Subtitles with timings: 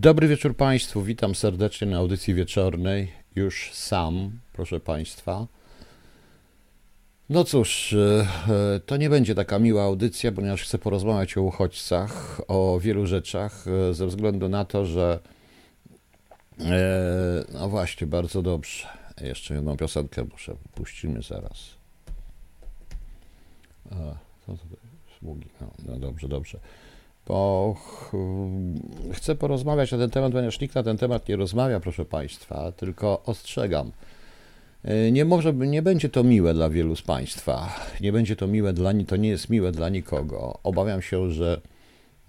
[0.00, 3.12] Dobry wieczór Państwu, witam serdecznie na audycji wieczornej.
[3.34, 5.46] Już sam, proszę Państwa.
[7.28, 12.40] No cóż, e, e, to nie będzie taka miła audycja, ponieważ chcę porozmawiać o uchodźcach,
[12.48, 15.18] o wielu rzeczach, e, ze względu na to, że.
[17.52, 18.88] No właśnie, bardzo dobrze.
[19.20, 21.58] Jeszcze jedną piosenkę muszę, puścimy zaraz.
[24.46, 24.58] Co to
[25.18, 25.48] Sługi.
[25.60, 26.58] No, no dobrze, dobrze
[27.28, 27.74] bo
[29.12, 33.22] chcę porozmawiać na ten temat, ponieważ nikt na ten temat nie rozmawia, proszę Państwa, tylko
[33.26, 33.92] ostrzegam.
[34.84, 37.74] E, nie może, nie będzie to miłe dla wielu z Państwa.
[38.00, 40.58] Nie będzie to miłe dla to nie jest miłe dla nikogo.
[40.62, 41.60] Obawiam się, że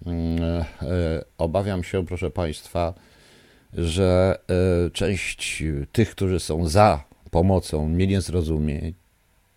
[0.06, 0.42] mm,
[0.82, 2.94] e, obawiam się, proszę Państwa,
[3.74, 4.38] że
[4.86, 8.92] e, część tych, którzy są za pomocą, mnie nie zrozumie.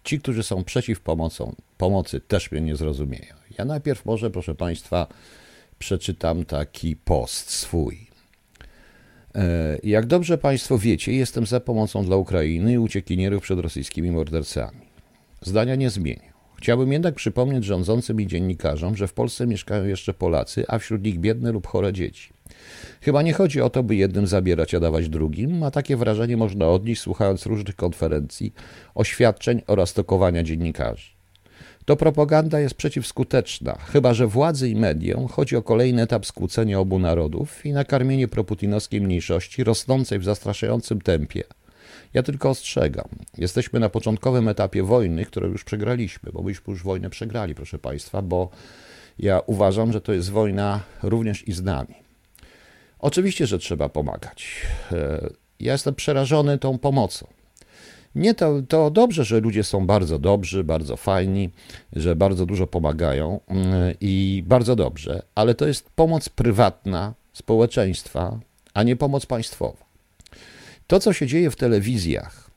[0.04, 3.36] Ci, którzy są przeciw pomocą, pomocy, też mnie nie zrozumieją.
[3.58, 5.08] Ja najpierw może, proszę Państwa,
[5.80, 8.08] przeczytam taki post swój.
[9.36, 14.82] E, jak dobrze Państwo wiecie, jestem za pomocą dla Ukrainy i uciekinierów przed rosyjskimi mordercami.
[15.42, 16.34] Zdania nie zmienię.
[16.58, 21.20] Chciałbym jednak przypomnieć rządzącym i dziennikarzom, że w Polsce mieszkają jeszcze Polacy, a wśród nich
[21.20, 22.30] biedne lub chore dzieci.
[23.02, 26.68] Chyba nie chodzi o to, by jednym zabierać, a dawać drugim, a takie wrażenie można
[26.68, 28.54] odnieść słuchając różnych konferencji,
[28.96, 31.13] oświadczeń oraz tokowania dziennikarzy.
[31.86, 37.00] To propaganda jest przeciwskuteczna, chyba że władzy i mediom chodzi o kolejny etap skłócenia obu
[37.00, 41.44] narodów i nakarmienie proputinowskiej mniejszości rosnącej w zastraszającym tempie.
[42.14, 43.08] Ja tylko ostrzegam.
[43.38, 48.22] Jesteśmy na początkowym etapie wojny, którą już przegraliśmy, bo myśmy już wojnę przegrali, proszę Państwa,
[48.22, 48.50] bo
[49.20, 51.96] ja uważam, że to jest wojna również i z nami.
[53.00, 54.66] Oczywiście, że trzeba pomagać.
[54.92, 57.28] E, ja jestem przerażony tą pomocą.
[58.16, 61.50] Nie, to, to dobrze, że ludzie są bardzo dobrzy, bardzo fajni,
[61.94, 68.40] że bardzo dużo pomagają mm, i bardzo dobrze, ale to jest pomoc prywatna społeczeństwa,
[68.74, 69.86] a nie pomoc państwowa.
[70.88, 72.50] To, co się dzieje w telewizjach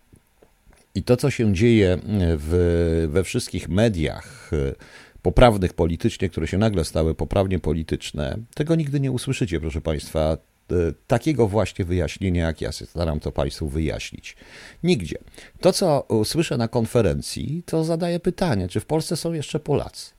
[0.94, 4.74] i to, co się dzieje w, we wszystkich mediach e,
[5.22, 10.36] poprawnych politycznie, które się nagle stały poprawnie polityczne, tego nigdy nie usłyszycie, proszę Państwa.
[10.70, 10.74] E,
[11.06, 14.36] takiego właśnie wyjaśnienia, jak ja staram to Państwu wyjaśnić.
[14.82, 15.18] Nigdzie.
[15.60, 20.10] To, co słyszę na konferencji, to zadaję pytanie, czy w Polsce są jeszcze Polacy.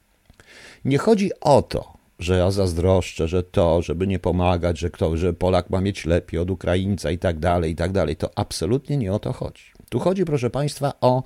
[0.86, 5.34] Nie chodzi o to, że ja zazdroszczę, że to, żeby nie pomagać, że, kto, że
[5.34, 8.16] Polak ma mieć lepiej od Ukraińca i tak dalej, i tak dalej.
[8.16, 9.64] To absolutnie nie o to chodzi.
[9.90, 11.24] Tu chodzi, proszę Państwa, o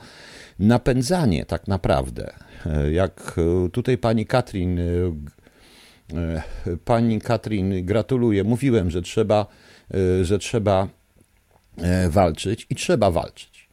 [0.59, 2.33] napędzanie tak naprawdę.
[2.65, 4.79] E, jak e, tutaj pani Katrin
[6.85, 8.43] pani Katrin, gratuluję.
[8.43, 9.45] Mówiłem, że trzeba,
[9.93, 10.87] e, że trzeba
[11.77, 13.69] e, walczyć i trzeba walczyć.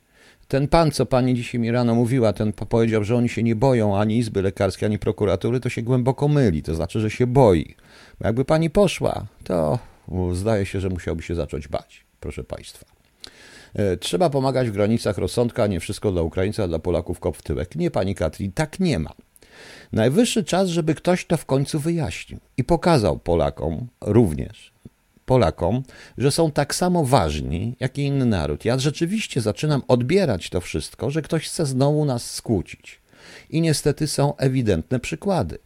[0.49, 3.99] Ten pan, co pani dzisiaj mi rano mówiła, ten powiedział, że oni się nie boją
[3.99, 6.63] ani Izby Lekarskiej, ani prokuratury, to się głęboko myli.
[6.63, 7.75] To znaczy, że się boi.
[8.21, 9.79] Bo jakby pani poszła, to
[10.33, 12.87] zdaje się, że musiałby się zacząć bać, proszę państwa.
[14.01, 17.77] Trzeba pomagać w granicach rozsądka, nie wszystko dla Ukraińca, dla Polaków kop w tyłek.
[17.77, 19.13] Nie, pani Katrin, tak nie ma.
[19.93, 24.73] Najwyższy czas, żeby ktoś to w końcu wyjaśnił i pokazał Polakom również,
[25.27, 25.83] Polakom,
[26.19, 28.65] że są tak samo ważni jak i inny naród.
[28.65, 33.01] Ja rzeczywiście zaczynam odbierać to wszystko, że ktoś chce znowu nas skłócić.
[33.51, 35.59] I niestety są ewidentne przykłady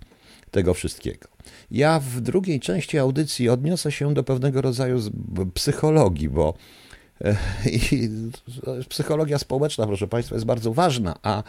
[0.51, 1.29] tego wszystkiego.
[1.71, 5.01] Ja w drugiej części audycji odniosę się do pewnego rodzaju
[5.55, 6.55] psychologii, bo
[7.25, 7.37] e,
[8.89, 11.43] psychologia społeczna, proszę Państwa, jest bardzo ważna, a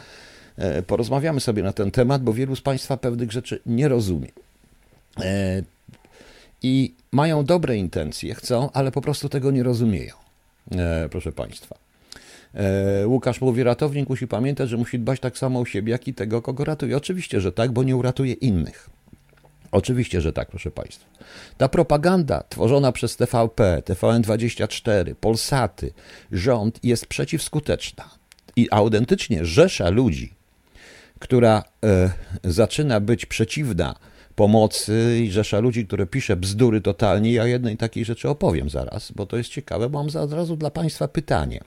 [0.88, 4.28] porozmawiamy sobie na ten temat, bo wielu z Państwa pewnych rzeczy nie rozumie.
[5.19, 5.64] E,
[6.64, 10.13] I mają dobre intencje, chcą, ale po prostu tego nie rozumieją,
[10.72, 11.75] e, proszę Państwa.
[13.06, 16.42] Łukasz mówi, ratownik musi pamiętać, że musi dbać tak samo o siebie, jak i tego,
[16.42, 16.97] kogo ratuje.
[16.97, 18.90] Oczywiście, że tak, bo nie uratuje innych.
[19.72, 21.06] Oczywiście, że tak, proszę Państwa.
[21.58, 25.94] Ta propaganda tworzona przez TVP, TVN24, Polsaty,
[26.31, 28.09] rząd jest przeciwskuteczna.
[28.56, 30.34] I autentycznie rzesza ludzi,
[31.23, 32.09] która e,
[32.44, 33.95] zaczyna być przeciwna
[34.35, 37.34] pomocy i rzesza ludzi, które pisze bzdury totalnie.
[37.34, 40.71] Ja jednej takiej rzeczy opowiem zaraz, bo to jest ciekawe, bo mam od razu dla
[40.71, 41.59] Państwa pytanie,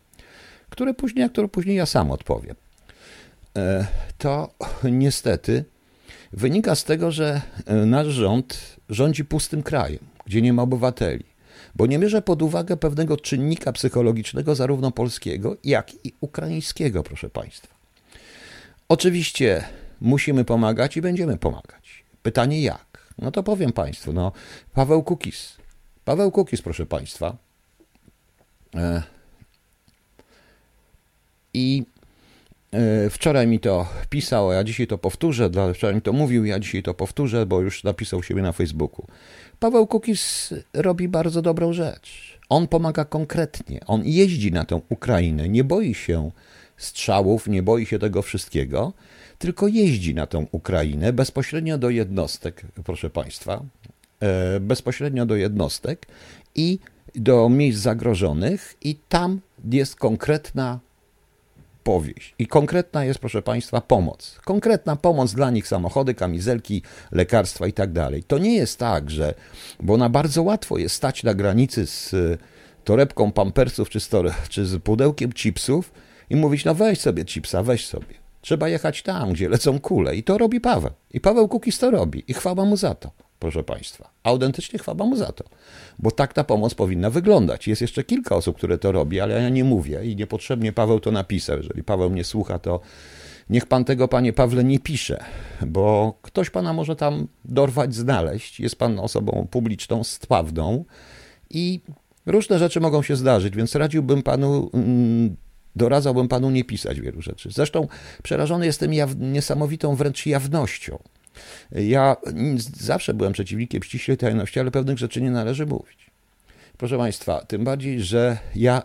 [0.70, 2.56] które później, które później ja sam odpowiem.
[3.56, 3.86] E,
[4.18, 4.54] to
[4.84, 5.64] niestety
[6.32, 11.24] wynika z tego, że e, nasz rząd rządzi pustym krajem, gdzie nie ma obywateli,
[11.74, 17.75] bo nie bierze pod uwagę pewnego czynnika psychologicznego, zarówno polskiego, jak i ukraińskiego, proszę Państwa.
[18.88, 19.64] Oczywiście
[20.00, 22.04] musimy pomagać i będziemy pomagać.
[22.22, 23.12] Pytanie jak?
[23.18, 24.32] No to powiem Państwu, no
[24.74, 25.56] Paweł Kukis.
[26.04, 27.36] Paweł Kukis, proszę Państwa.
[28.74, 29.02] E,
[31.54, 31.84] I
[32.72, 36.58] e, wczoraj mi to pisał, a ja dzisiaj to powtórzę, wczoraj mi to mówił, ja
[36.58, 39.06] dzisiaj to powtórzę, bo już napisał siebie na Facebooku.
[39.60, 42.38] Paweł Kukis robi bardzo dobrą rzecz.
[42.48, 43.80] On pomaga konkretnie.
[43.86, 46.30] On jeździ na tę Ukrainę, nie boi się
[46.76, 48.92] strzałów, nie boi się tego wszystkiego,
[49.38, 53.62] tylko jeździ na tę Ukrainę bezpośrednio do jednostek, proszę Państwa,
[54.20, 56.06] e, bezpośrednio do jednostek
[56.54, 56.78] i
[57.14, 59.40] do miejsc zagrożonych, i tam
[59.70, 60.80] jest konkretna
[61.82, 62.34] powieść.
[62.38, 64.40] I konkretna jest, proszę Państwa, pomoc.
[64.44, 66.82] Konkretna pomoc dla nich, samochody, kamizelki,
[67.12, 68.22] lekarstwa i tak dalej.
[68.22, 69.34] To nie jest tak, że,
[69.80, 72.14] bo na bardzo łatwo jest stać na granicy z
[72.84, 74.10] torebką pampersów czy z,
[74.48, 75.92] czy z pudełkiem chipsów
[76.30, 78.26] i mówić, no weź sobie chipsa, weź sobie.
[78.40, 80.16] Trzeba jechać tam, gdzie lecą kule.
[80.16, 80.90] I to robi Paweł.
[81.10, 82.24] I Paweł Kukis to robi.
[82.28, 84.10] I chwała mu za to, proszę Państwa.
[84.22, 85.44] Autentycznie chwała mu za to.
[85.98, 87.68] Bo tak ta pomoc powinna wyglądać.
[87.68, 91.10] Jest jeszcze kilka osób, które to robi, ale ja nie mówię i niepotrzebnie Paweł to
[91.10, 91.56] napisał.
[91.56, 92.80] Jeżeli Paweł mnie słucha, to
[93.50, 95.24] niech pan tego, panie Pawle, nie pisze,
[95.66, 98.60] bo ktoś pana może tam dorwać, znaleźć.
[98.60, 100.84] Jest pan osobą publiczną, stwawną
[101.50, 101.80] i
[102.26, 105.36] różne rzeczy mogą się zdarzyć, więc radziłbym panu mm,
[105.76, 107.48] doradzałbym panu nie pisać wielu rzeczy.
[107.52, 107.88] Zresztą
[108.22, 110.98] przerażony jestem jaw- niesamowitą wręcz jawnością.
[111.72, 112.16] Ja
[112.80, 116.10] zawsze byłem przeciwnikiem ściślej tajności, ale pewnych rzeczy nie należy mówić.
[116.78, 118.82] Proszę Państwa, tym bardziej, że ja,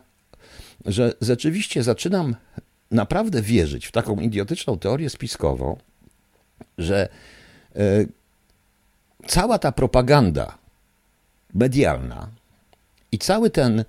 [0.86, 2.36] że rzeczywiście zaczynam
[2.92, 5.78] naprawdę wierzyć w taką idiotyczną teorię spiskową,
[6.78, 7.10] że
[7.76, 7.80] e,
[9.28, 10.58] cała ta propaganda
[11.54, 12.30] medialna
[13.12, 13.86] i cały ten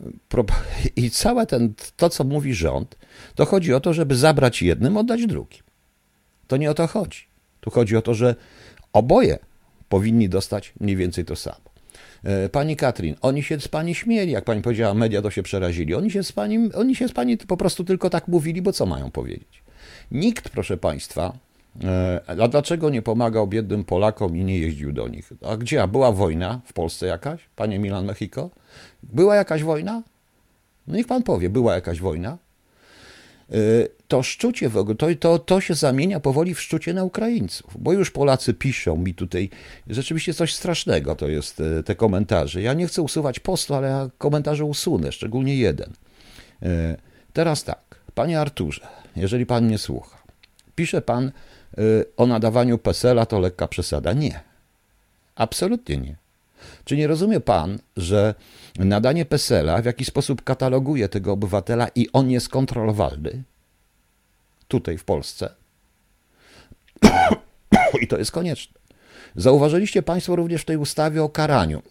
[0.96, 2.96] i całe ten, to, co mówi rząd,
[3.34, 5.62] to chodzi o to, żeby zabrać jednym, oddać drugim.
[6.46, 7.28] To nie o to chodzi.
[7.60, 8.34] Tu chodzi o to, że
[8.92, 9.38] oboje
[9.88, 11.68] powinni dostać mniej więcej to samo.
[12.24, 15.94] E, pani Katrin, oni się z pani śmieli, jak pani powiedziała, media to się przerazili.
[15.94, 18.86] Oni się z pani, oni się z pani po prostu tylko tak mówili, bo co
[18.86, 19.62] mają powiedzieć?
[20.10, 21.38] Nikt, proszę państwa,
[22.26, 25.32] a dlaczego nie pomagał biednym Polakom i nie jeździł do nich?
[25.42, 25.82] A gdzie?
[25.82, 27.40] A była wojna w Polsce jakaś?
[27.56, 28.50] Panie Milan Mexico?
[29.02, 30.02] Była jakaś wojna?
[30.86, 32.38] No niech pan powie, była jakaś wojna?
[33.54, 37.76] Y, to szczucie w ogóle, to, to, to się zamienia powoli w szczucie na Ukraińców,
[37.78, 39.50] bo już Polacy piszą mi tutaj,
[39.86, 42.62] rzeczywiście coś strasznego to jest y, te komentarze.
[42.62, 45.92] Ja nie chcę usuwać postu, ale ja komentarze usunę, szczególnie jeden.
[47.32, 48.86] Teraz tak, panie Arturze,
[49.16, 50.22] jeżeli pan mnie słucha,
[50.74, 51.32] pisze pan
[52.16, 54.12] o nadawaniu PESEL-a, to lekka przesada.
[54.12, 54.40] Nie,
[55.34, 56.16] absolutnie nie.
[56.84, 58.34] Czy nie rozumie pan, że
[58.78, 63.42] nadanie PESEL-a w jakiś sposób kataloguje tego obywatela i on jest kontrolowalny?
[64.68, 65.54] Tutaj w Polsce.
[68.02, 68.78] I to jest konieczne.
[69.36, 71.82] Zauważyliście Państwo również w tej ustawie o karaniu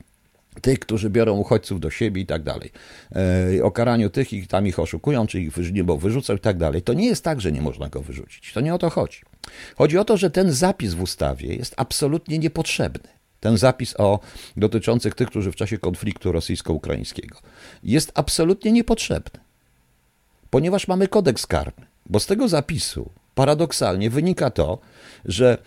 [0.62, 2.72] tych, którzy biorą uchodźców do siebie i tak dalej.
[3.58, 5.52] E, o karaniu tych i tam ich oszukują, czy ich
[5.84, 6.82] bo wyrzucą i tak dalej.
[6.82, 8.54] To nie jest tak, że nie można go wyrzucić.
[8.54, 9.22] To nie o to chodzi.
[9.76, 14.20] Chodzi o to, że ten zapis w ustawie jest absolutnie niepotrzebny ten zapis o
[14.58, 17.38] dotyczących tych, którzy w czasie konfliktu rosyjsko-ukraińskiego
[17.84, 19.40] jest absolutnie niepotrzebny,
[20.50, 24.80] ponieważ mamy kodeks karny, bo z tego zapisu paradoksalnie wynika to,
[25.28, 25.58] że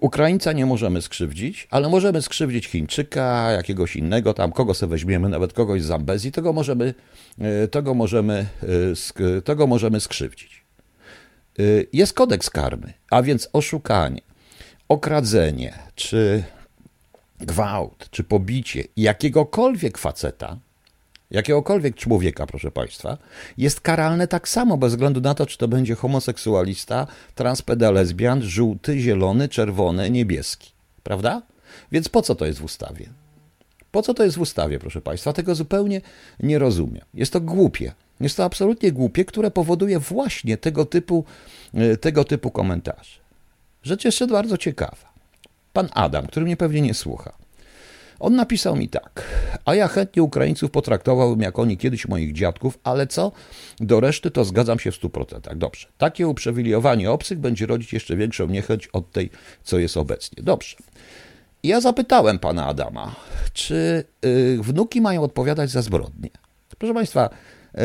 [0.00, 5.52] Ukraińca nie możemy skrzywdzić, ale możemy skrzywdzić Chińczyka, jakiegoś innego tam, kogo sobie weźmiemy, nawet
[5.52, 6.94] kogoś z Zambezji, tego możemy,
[7.38, 8.46] e, tego możemy,
[9.20, 10.64] e, tego możemy skrzywdzić.
[11.58, 11.62] E,
[11.92, 14.20] jest kodeks karny, a więc oszukanie,
[14.88, 16.44] okradzenie czy
[17.40, 20.56] gwałt czy pobicie jakiegokolwiek faceta,
[21.30, 23.18] jakiegokolwiek człowieka, proszę Państwa,
[23.58, 29.00] jest karalne tak samo, bez względu na to, czy to będzie homoseksualista, transpeda lesbian, żółty,
[29.00, 30.70] zielony, czerwony, niebieski.
[31.02, 31.42] Prawda?
[31.92, 33.08] Więc po co to jest w ustawie?
[33.92, 35.32] Po co to jest w ustawie, proszę Państwa?
[35.32, 36.00] Tego zupełnie
[36.40, 37.04] nie rozumiem.
[37.14, 37.92] Jest to głupie.
[38.20, 41.24] Jest to absolutnie głupie, które powoduje właśnie tego typu,
[41.74, 43.20] e, tego typu komentarze.
[43.82, 45.08] Rzecz jeszcze bardzo ciekawa
[45.78, 47.32] pan Adam, który mnie pewnie nie słucha.
[48.20, 49.24] On napisał mi tak,
[49.64, 53.32] a ja chętnie Ukraińców potraktowałbym jak oni kiedyś moich dziadków, ale co
[53.80, 55.56] do reszty to zgadzam się w 100%.
[55.56, 59.30] Dobrze, takie uprzywilejowanie obcych będzie rodzić jeszcze większą niechęć od tej,
[59.62, 60.42] co jest obecnie.
[60.42, 60.76] Dobrze.
[61.62, 63.14] Ja zapytałem pana Adama,
[63.52, 66.30] czy y, wnuki mają odpowiadać za zbrodnie.
[66.78, 67.30] Proszę państwa,
[67.74, 67.78] y,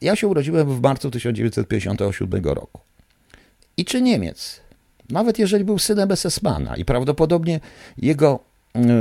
[0.00, 2.80] ja się urodziłem w marcu 1957 roku.
[3.76, 4.60] I czy Niemiec
[5.12, 7.60] nawet jeżeli był synem SS-mana i prawdopodobnie
[7.96, 8.51] jego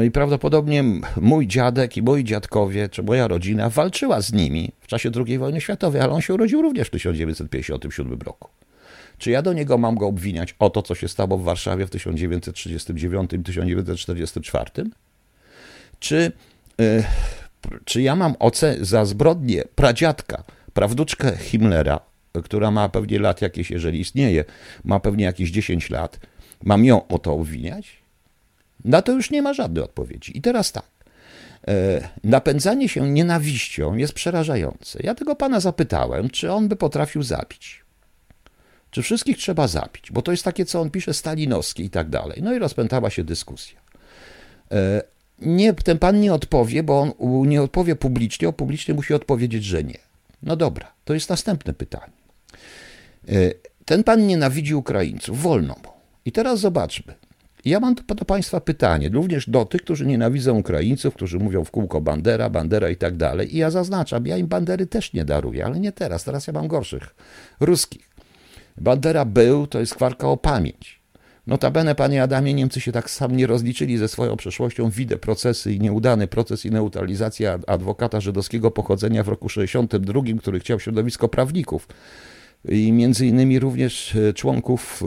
[0.06, 0.84] i prawdopodobnie
[1.22, 5.62] mój dziadek i moi dziadkowie, czy moja rodzina walczyła z nimi w czasie II wojny
[5.62, 8.50] światowej, ale on się urodził również w 1957 roku.
[9.18, 11.90] Czy ja do niego mam go obwiniać o to, co się stało w Warszawie w
[11.90, 14.86] 1939-1944?
[16.00, 16.32] Czy,
[16.78, 17.04] yy,
[17.86, 22.00] czy ja mam oce za zbrodnię pradziadka, prawduczkę Himmlera,
[22.44, 24.46] która ma pewnie lat jakieś, jeżeli istnieje,
[24.84, 26.20] ma pewnie jakieś 10 lat,
[26.63, 28.00] mam ją o to obwiniać?
[28.86, 30.38] Na to już nie ma żadnej odpowiedzi.
[30.38, 30.86] I teraz tak.
[31.68, 35.00] E, napędzanie się nienawiścią jest przerażające.
[35.04, 37.82] Ja tego pana zapytałem, czy on by potrafił zabić.
[38.92, 40.12] Czy wszystkich trzeba zabić?
[40.12, 42.42] Bo to jest takie, co on pisze, stalinowskie i tak dalej.
[42.44, 43.80] No i rozpętała się dyskusja.
[44.72, 45.02] E,
[45.42, 47.12] nie, ten pan nie odpowie, bo on
[47.50, 49.98] nie odpowie publicznie, on publicznie musi odpowiedzieć, że nie.
[50.44, 52.14] No dobra, to jest następne pytanie.
[53.30, 53.34] E,
[53.86, 55.92] ten pan nienawidzi Ukraińców, wolno mu.
[56.26, 57.14] I teraz zobaczmy.
[57.65, 62.01] Ja mam do, Państwa pytanie, również do tych, którzy nienawidzą Ukraińców, którzy mówią w kółko
[62.01, 63.56] Bandera, Bandera i tak dalej.
[63.56, 66.68] I ja zaznaczam, ja im Bandery też nie daruję, ale nie teraz, teraz ja mam
[66.68, 67.15] gorszych,
[67.60, 68.10] ruskich.
[68.77, 71.01] Bandera był, to jest kwarka o pamięć.
[71.48, 74.89] Notabene, panie Adamie, Niemcy się tak sam nie rozliczyli ze swoją przeszłością.
[74.89, 80.80] Widzę procesy i nieudany proces i neutralizacja adwokata żydowskiego pochodzenia w roku 62, który chciał
[80.80, 81.88] środowisko prawników
[82.70, 85.03] i między innymi również e, członków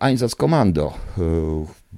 [0.00, 1.22] Einsatzkommando e,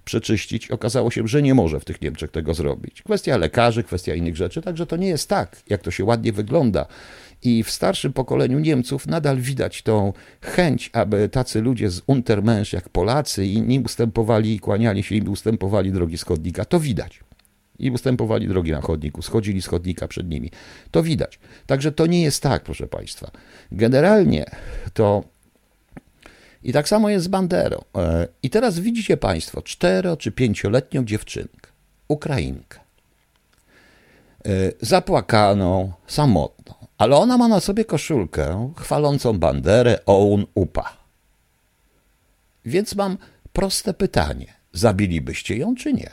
[0.04, 0.70] przeczyścić.
[0.70, 3.02] Okazało się, że nie może w tych Niemczech tego zrobić.
[3.02, 6.86] Kwestia lekarzy, kwestia innych rzeczy, także to nie jest tak, jak to się ładnie wygląda.
[7.42, 12.88] I w starszym pokoleniu Niemców nadal widać tą chęć, aby tacy ludzie z Untermensch jak
[12.88, 16.64] Polacy i inni ustępowali i kłaniali się im ustępowali drogi z chodnika.
[16.64, 17.20] To widać.
[17.78, 20.50] I ustępowali drogi na chodniku, schodzili z chodnika przed nimi.
[20.90, 21.38] To widać.
[21.66, 23.30] Także to nie jest tak, proszę Państwa.
[23.72, 24.44] Generalnie
[24.94, 25.24] to
[26.64, 27.85] i tak samo jest z Banderą.
[27.97, 31.71] E, I teraz widzicie Państwo cztero czy pięcioletnią dziewczynkę,
[32.09, 32.81] Ukrainkę,
[34.45, 34.50] e,
[34.81, 40.97] zapłakaną, samotną, ale ona ma na sobie koszulkę chwalącą Banderę Oun Upa.
[42.64, 43.19] Więc mam
[43.52, 46.11] proste pytanie: zabilibyście ją czy nie?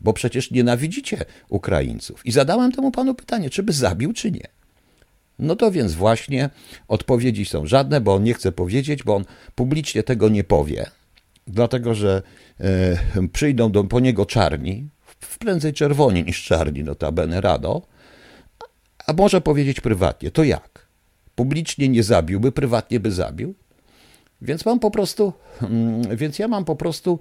[0.00, 2.26] Bo przecież nienawidzicie Ukraińców.
[2.26, 4.53] I zadałem temu panu pytanie, czy by zabił, czy nie.
[5.38, 6.50] No to więc właśnie
[6.88, 9.24] odpowiedzi są żadne, bo on nie chce powiedzieć, bo on
[9.54, 10.90] publicznie tego nie powie,
[11.46, 12.22] dlatego że
[12.60, 14.88] e, przyjdą do, po niego czarni,
[15.38, 17.82] prędzej czerwoni niż czarni, notabene rado,
[19.06, 20.30] a może powiedzieć prywatnie.
[20.30, 20.86] To jak?
[21.34, 23.54] Publicznie nie zabiłby, prywatnie by zabił?
[24.42, 27.18] Więc mam po prostu, mm, więc ja mam po prostu,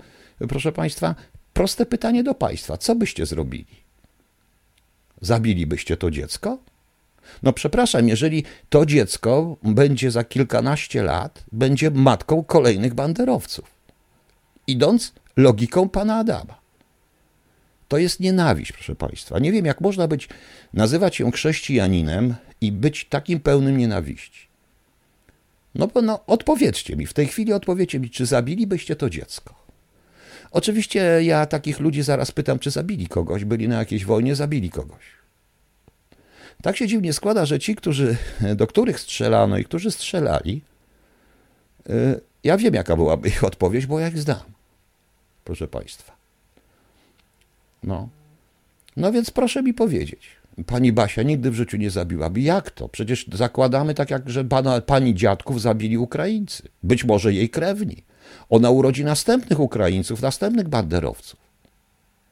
[0.49, 1.15] proszę Państwa,
[1.53, 2.77] proste pytanie do Państwa.
[2.77, 3.83] Co byście zrobili?
[5.21, 6.57] Zabilibyście to dziecko?
[7.43, 13.71] No przepraszam, jeżeli to dziecko będzie za kilkanaście lat, będzie matką kolejnych banderowców.
[14.67, 16.63] Idąc logiką pana Adama.
[17.87, 19.39] To jest nienawiść, proszę Państwa.
[19.39, 20.29] Nie wiem, jak można być,
[20.73, 24.47] nazywać się chrześcijaninem i być takim pełnym nienawiści.
[25.75, 29.55] No no, odpowiedzcie mi, w tej chwili odpowiedzcie mi, czy zabilibyście to dziecko.
[30.51, 35.22] Oczywiście ja takich ludzi zaraz pytam, czy zabili kogoś, byli na jakiejś wojnie, zabili kogoś.
[36.63, 38.17] Tak się dziwnie składa, że ci, którzy,
[38.55, 40.61] do których strzelano i którzy strzelali,
[41.89, 44.41] y, ja wiem, jaka byłaby ich odpowiedź, bo ja ich znam,
[45.43, 46.13] proszę Państwa.
[47.83, 48.09] No.
[48.97, 50.29] No więc proszę mi powiedzieć.
[50.65, 52.41] Pani Basia nigdy w życiu nie zabiłaby.
[52.41, 52.89] Jak to?
[52.89, 56.63] Przecież zakładamy tak, jak że pana, pani dziadków zabili Ukraińcy.
[56.83, 58.03] Być może jej krewni.
[58.49, 61.39] Ona urodzi następnych Ukraińców, następnych banderowców.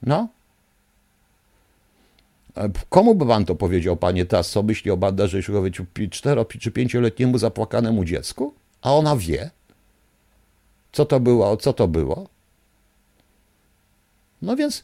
[0.01, 0.27] No,
[2.89, 7.37] Komu by pan to powiedział, panie Tas, co myśli o banderze Jeśłowiczu cztero czy pięcioletniemu
[7.37, 8.53] zapłakanemu dziecku?
[8.81, 9.51] A ona wie,
[10.91, 12.29] co to było, co to było.
[14.41, 14.83] No więc,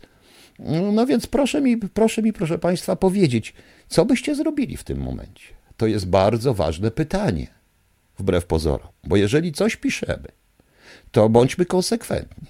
[0.93, 3.53] no więc proszę mi, proszę mi, proszę państwa, powiedzieć,
[3.87, 5.43] co byście zrobili w tym momencie?
[5.77, 7.47] To jest bardzo ważne pytanie,
[8.19, 10.27] wbrew pozorom, bo jeżeli coś piszemy,
[11.11, 12.47] to bądźmy konsekwentni.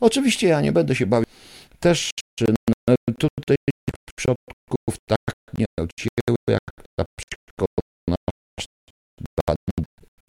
[0.00, 1.26] Oczywiście ja nie będę się bawił.
[1.80, 2.10] Też
[3.18, 3.56] tutaj
[4.24, 8.16] przodków tak nie odcięły, jak ta przykona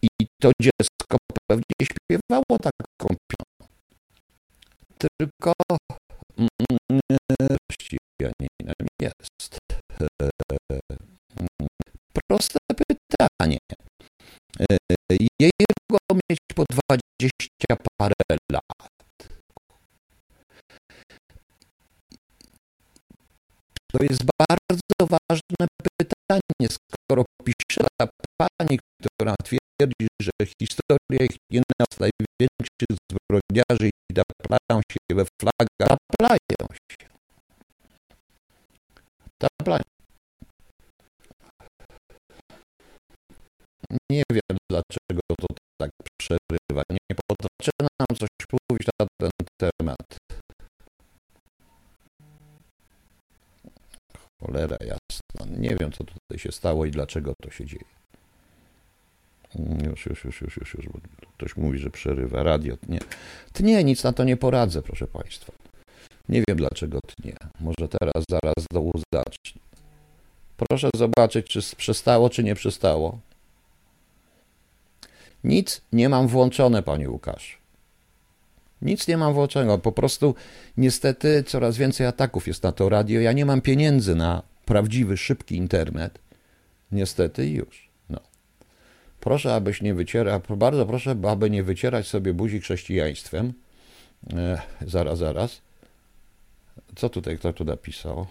[0.02, 1.16] I to dziecko
[1.50, 3.74] pewnie śpiewało taką piosenkę.
[4.98, 5.52] Tylko
[7.70, 9.58] chrześcijaninem jest.
[12.28, 13.58] Proste pytanie.
[15.40, 15.98] Jego
[16.30, 18.95] mieć po dwadzieścia parę lat.
[23.96, 25.66] To jest bardzo ważne
[25.98, 28.08] pytanie, skoro pisze ta
[28.40, 30.30] pani, która twierdzi, że
[30.62, 37.08] historia ich nie nas największych zbrodniarzy i taplają się we flagach, taplają się.
[39.38, 39.82] Taplają.
[44.10, 45.46] Nie wiem, dlaczego to
[45.80, 46.82] tak przerywa.
[46.90, 50.25] Nie potrafię nam coś mówić na ten temat.
[54.46, 55.58] Cholera jasna.
[55.58, 57.84] Nie wiem, co tutaj się stało i dlaczego to się dzieje.
[59.90, 60.98] Już, już, już, już, już, już, bo
[61.36, 62.76] ktoś mówi, że przerywa radio.
[62.76, 62.98] Tnie.
[63.52, 65.52] Tnie, nic na to nie poradzę, proszę Państwa.
[66.28, 67.36] Nie wiem dlaczego tnie.
[67.60, 69.60] Może teraz, zaraz do zacznie.
[70.56, 73.18] Proszę zobaczyć, czy przestało, czy nie przestało.
[75.44, 77.58] Nic nie mam włączone, panie Łukasz.
[78.82, 79.78] Nic nie mam włączonego.
[79.78, 80.34] Po prostu
[80.76, 83.20] niestety coraz więcej ataków jest na to radio.
[83.20, 86.18] Ja nie mam pieniędzy na prawdziwy, szybki internet.
[86.92, 87.88] Niestety już.
[88.08, 88.20] No.
[89.20, 93.52] Proszę, abyś nie wycierał, bardzo proszę, aby nie wycierać sobie buzi chrześcijaństwem.
[94.32, 95.60] E, zaraz, zaraz.
[96.96, 98.26] Co tutaj, kto tu napisał?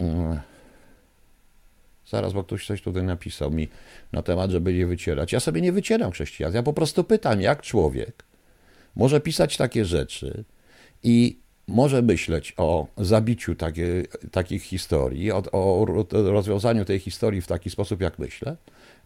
[0.00, 0.40] E,
[2.06, 3.68] zaraz, bo ktoś coś tutaj napisał mi
[4.12, 5.32] na temat, żeby nie wycierać.
[5.32, 6.54] Ja sobie nie wycieram chrześcijan.
[6.54, 8.24] Ja po prostu pytam, jak człowiek
[8.96, 10.44] może pisać takie rzeczy
[11.02, 13.86] i może myśleć o zabiciu takie,
[14.30, 18.56] takich historii, o, o rozwiązaniu tej historii w taki sposób, jak myślę,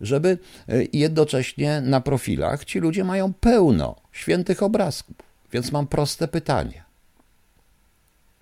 [0.01, 5.17] żeby e, jednocześnie na profilach ci ludzie mają pełno świętych obrazków.
[5.53, 6.85] Więc mam proste pytanie.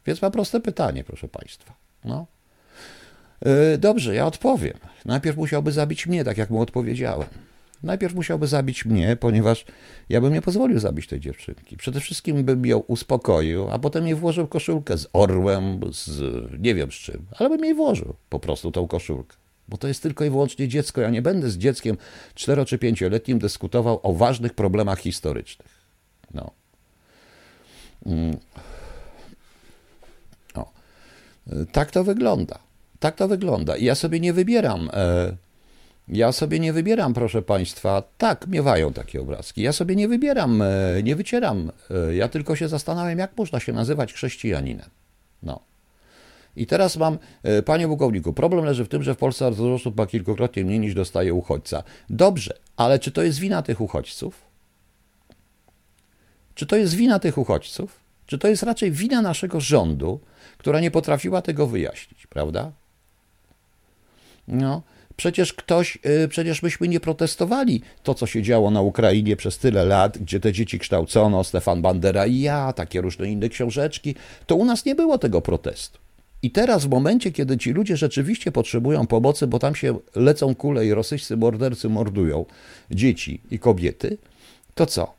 [0.07, 1.75] Więc mam proste pytanie, proszę Państwa.
[2.05, 2.26] No.
[3.41, 4.79] E, dobrze, ja odpowiem.
[5.05, 7.29] Najpierw musiałby zabić mnie, tak jak mu odpowiedziałem.
[7.83, 9.64] Najpierw musiałby zabić mnie, ponieważ
[10.09, 11.76] ja bym nie pozwolił zabić tej dziewczynki.
[11.76, 16.21] Przede wszystkim bym ją uspokoił, a potem jej włożył koszulkę z orłem, z
[16.61, 19.37] nie wiem z czym, ale bym jej włożył po prostu tą koszulkę.
[19.68, 21.00] Bo to jest tylko i wyłącznie dziecko.
[21.00, 21.97] Ja nie będę z dzieckiem
[22.35, 25.87] cztero czy pięcioletnim dyskutował o ważnych problemach historycznych.
[26.35, 26.50] No.
[28.06, 28.37] Mm.
[31.73, 32.59] Tak to wygląda.
[33.00, 33.76] Tak to wygląda.
[33.76, 34.90] I ja sobie nie wybieram.
[34.92, 35.37] E,
[36.09, 39.63] ja sobie nie wybieram, proszę Państwa, tak, miewają takie obrazki.
[39.63, 40.67] Ja sobie nie wybieram, e,
[41.03, 41.73] nie wycieram.
[41.91, 44.91] E, ja tylko się zastanawiam, jak można się nazywać chrześcijaninem.
[45.43, 45.61] No.
[46.57, 50.07] I teraz mam, e, panie pułkowniku, problem leży w tym, że w Polsce ortodoksów ma
[50.07, 51.83] kilkukrotnie mniej niż dostaje uchodźca.
[52.11, 54.47] Dobrze, ale czy to jest wina tych uchodźców?
[56.55, 58.01] Czy to jest wina tych uchodźców?
[58.27, 60.21] Czy to jest raczej wina naszego rządu,
[60.59, 62.73] która nie potrafiła tego wyjaśnić, prawda?
[64.49, 64.83] No.
[65.16, 69.85] Przecież ktoś, y, przecież myśmy nie protestowali to, co się działo na Ukrainie przez tyle
[69.85, 74.14] lat, gdzie te dzieci kształcono, Stefan Bandera i ja, takie różne inne książeczki,
[74.46, 75.98] to u nas nie było tego protestu.
[76.42, 80.87] I teraz, w momencie, kiedy ci ludzie rzeczywiście potrzebują pomocy, bo tam się lecą kule
[80.87, 82.44] i rosyjscy mordercy mordują
[82.90, 84.18] dzieci i kobiety,
[84.74, 85.14] to co?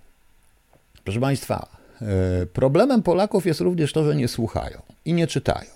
[1.03, 1.67] Proszę Państwa,
[2.43, 5.69] y, problemem Polaków jest również to, że nie słuchają i nie czytają.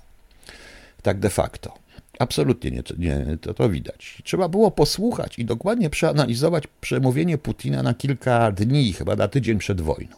[1.01, 1.81] Tak de facto.
[2.21, 4.21] Absolutnie nie, nie to, to widać.
[4.23, 9.81] Trzeba było posłuchać i dokładnie przeanalizować przemówienie Putina na kilka dni, chyba na tydzień przed
[9.81, 10.15] wojną.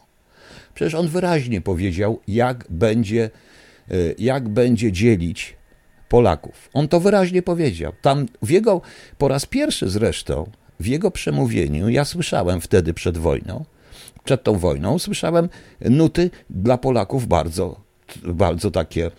[0.73, 3.29] Przecież on wyraźnie powiedział, jak będzie,
[3.91, 5.55] e, jak będzie dzielić
[6.09, 6.69] Polaków.
[6.73, 7.93] On to wyraźnie powiedział.
[8.01, 8.81] Tam w jego,
[9.17, 13.65] po raz pierwszy zresztą, w jego przemówieniu, ja słyszałem wtedy przed wojną,
[14.23, 15.49] przed tą wojną, słyszałem
[15.81, 17.81] nuty dla Polaków bardzo,
[18.23, 19.11] bardzo takie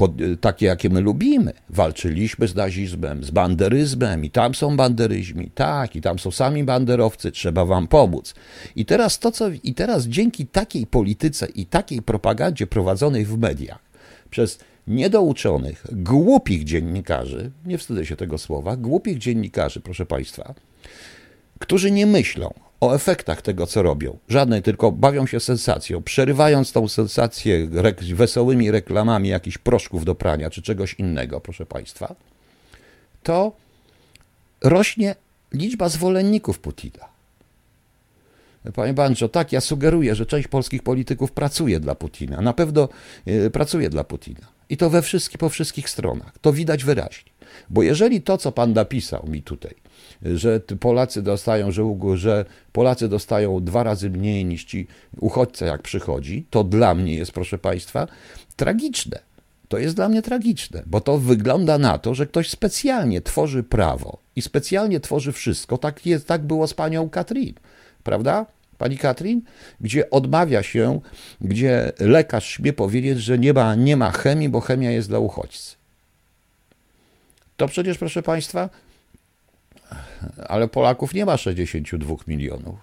[0.00, 1.52] pod, takie, jakie my lubimy.
[1.70, 7.32] Walczyliśmy z nazizmem, z banderyzmem i tam są banderyzmi, tak, i tam są sami banderowcy,
[7.32, 8.34] trzeba wam pomóc.
[8.76, 13.78] I teraz to, co, i teraz dzięki takiej polityce i takiej propagandzie prowadzonej w mediach
[14.30, 20.54] przez niedouczonych, głupich dziennikarzy, nie wstydzę się tego słowa, głupich dziennikarzy, proszę Państwa,
[21.58, 24.18] którzy nie myślą o efektach tego, co robią.
[24.28, 27.68] Żadnej, tylko bawią się sensacją, przerywając tą sensację
[28.14, 32.14] wesołymi reklamami jakichś proszków do prania czy czegoś innego, proszę Państwa,
[33.22, 33.52] to
[34.60, 35.14] rośnie
[35.52, 37.10] liczba zwolenników Putina.
[38.74, 42.40] Panie Banjo, tak, ja sugeruję, że część polskich polityków pracuje dla Putina.
[42.40, 42.88] Na pewno
[43.26, 44.46] yy, pracuje dla Putina.
[44.68, 46.38] I to we wszystkich, po wszystkich stronach.
[46.40, 47.29] To widać wyraźnie.
[47.70, 49.74] Bo jeżeli to, co pan napisał mi tutaj,
[50.22, 51.82] że Polacy dostają, że,
[52.14, 54.86] że Polacy dostają dwa razy mniej niż ci
[55.20, 58.06] uchodźca, jak przychodzi, to dla mnie jest, proszę Państwa,
[58.56, 59.18] tragiczne.
[59.68, 64.18] To jest dla mnie tragiczne, bo to wygląda na to, że ktoś specjalnie tworzy prawo
[64.36, 65.78] i specjalnie tworzy wszystko.
[65.78, 67.54] Tak, jest, tak było z panią Katrin,
[68.02, 68.46] prawda?
[68.78, 69.42] Pani Katrin,
[69.80, 71.00] gdzie odmawia się,
[71.40, 75.79] gdzie lekarz śmie powiedzieć, że nie ma, nie ma chemii, bo chemia jest dla uchodźcy.
[77.60, 78.68] To przecież, proszę Państwa,
[80.48, 82.78] ale Polaków nie ma 62 milionów.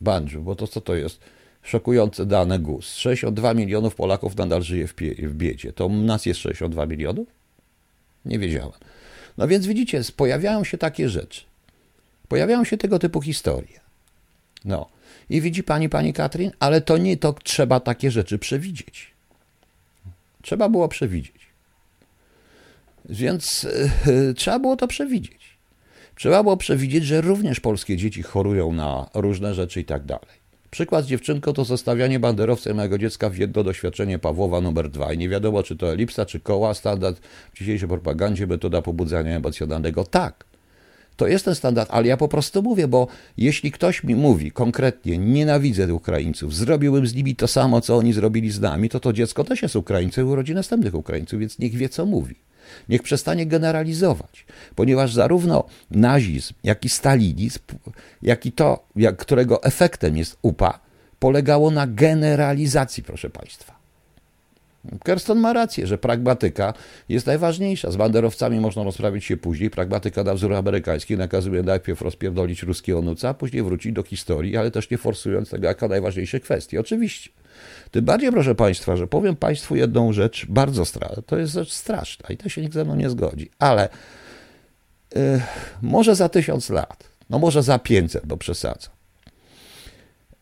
[0.00, 1.20] Bandziu, bo to co to jest?
[1.62, 2.94] Szokujące dane GUS.
[2.94, 5.72] 62 milionów Polaków nadal żyje w, w biedzie.
[5.72, 7.28] To nas jest 62 milionów?
[8.24, 8.78] Nie wiedziałem.
[9.38, 11.42] No więc widzicie, pojawiają się takie rzeczy.
[12.28, 13.80] Pojawiają się tego typu historie.
[14.64, 14.88] No.
[15.30, 19.10] I widzi pani, pani Katrin, ale to nie to trzeba takie rzeczy przewidzieć.
[20.42, 21.49] Trzeba było przewidzieć.
[23.10, 23.66] Więc
[24.06, 25.58] yy, trzeba było to przewidzieć.
[26.14, 30.40] Trzeba było przewidzieć, że również polskie dzieci chorują na różne rzeczy i tak dalej.
[30.70, 35.12] Przykład z dziewczynką to zostawianie banderowcem mojego dziecka w jedno doświadczenie Pawłowa numer dwa.
[35.12, 37.20] I nie wiadomo, czy to elipsa, czy koła, standard
[37.54, 40.04] w dzisiejszej propagandzie, metoda pobudzania emocjonalnego.
[40.04, 40.44] Tak,
[41.16, 45.18] to jest ten standard, ale ja po prostu mówię, bo jeśli ktoś mi mówi konkretnie,
[45.18, 49.44] nienawidzę Ukraińców, zrobiłbym z nimi to samo, co oni zrobili z nami, to to dziecko
[49.44, 52.34] też jest Ukraińcem i urodzi następnych Ukraińców, więc niech wie, co mówi.
[52.88, 57.60] Niech przestanie generalizować, ponieważ zarówno nazizm, jak i stalinizm,
[58.22, 60.80] jak i to, jak, którego efektem jest UPA,
[61.18, 63.79] polegało na generalizacji, proszę Państwa.
[65.04, 66.74] Kerston ma rację, że pragmatyka
[67.08, 67.90] jest najważniejsza.
[67.90, 69.70] Z banderowcami można rozprawić się później.
[69.70, 74.70] Pragmatyka na wzór amerykański nakazuje najpierw rozpierdolić ruskiego nuca, a później wrócić do historii, ale
[74.70, 76.80] też nie forsując tego jako najważniejsze kwestie.
[76.80, 77.30] Oczywiście.
[77.90, 81.22] Tym bardziej, proszę Państwa, że powiem Państwu jedną rzecz bardzo straszna.
[81.22, 83.50] To jest rzecz straszna i to się nikt ze mną nie zgodzi.
[83.58, 83.88] Ale
[85.14, 85.40] yy,
[85.82, 88.92] może za tysiąc lat, no może za pięćset, bo przesadzam,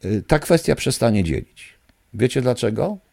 [0.05, 1.79] yy, ta kwestia przestanie dzielić.
[2.14, 3.08] Wiecie dlaczego?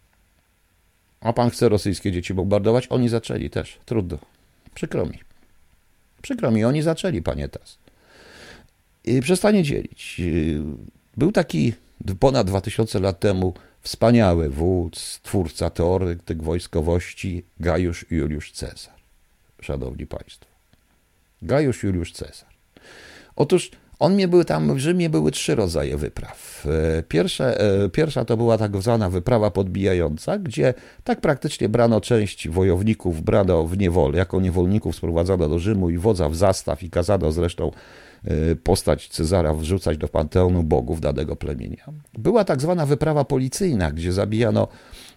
[1.26, 2.88] A pan chce rosyjskie dzieci bombardować?
[2.88, 3.80] Oni zaczęli też.
[3.86, 4.18] Trudno.
[4.74, 5.20] Przykro mi.
[6.22, 7.78] Przykro mi, oni zaczęli, panie Tas.
[9.04, 10.22] I przestanie dzielić.
[11.18, 11.74] Był taki
[12.20, 18.96] ponad 2000 lat temu wspaniały wódz, twórca teoretyk wojskowości Gajusz Juliusz Cezar.
[19.62, 20.46] Szanowni Państwo.
[21.42, 22.50] Gajusz Juliusz Cezar.
[23.36, 26.66] Otóż on mnie był tam, w Rzymie były trzy rodzaje wypraw.
[27.00, 32.50] E, pierwsze, e, pierwsza to była tak zwana wyprawa podbijająca, gdzie tak praktycznie brano część
[32.50, 37.32] wojowników, brano w niewolę, jako niewolników sprowadzono do Rzymu i wodza w zastaw i kazano
[37.32, 37.72] zresztą
[38.26, 41.84] e, postać Cezara wrzucać do panteonu bogów danego plemienia.
[42.18, 44.68] Była tak zwana wyprawa policyjna, gdzie zabijano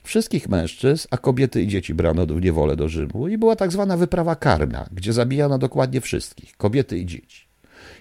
[0.02, 3.96] wszystkich mężczyzn, a kobiety i dzieci brano w niewolę do Rzymu i była tak zwana
[3.96, 7.47] wyprawa karna, gdzie zabijano dokładnie wszystkich, kobiety i dzieci.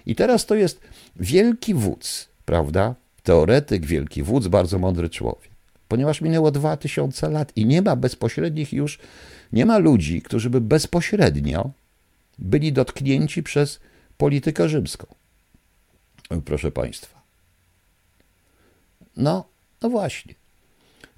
[0.08, 0.80] I teraz to jest
[1.16, 2.94] wielki wódz, prawda?
[3.22, 5.50] Teoretyk, wielki wódz, bardzo mądry człowiek.
[5.88, 8.98] Ponieważ minęło 2000 lat i nie ma bezpośrednich już,
[9.52, 11.70] nie ma ludzi, którzy by bezpośrednio
[12.38, 13.80] byli dotknięci przez
[14.18, 15.06] politykę rzymską.
[16.44, 17.22] Proszę Państwa.
[19.16, 19.44] No,
[19.82, 20.34] no właśnie.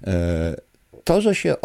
[0.07, 0.55] E,
[1.03, 1.55] to, że się.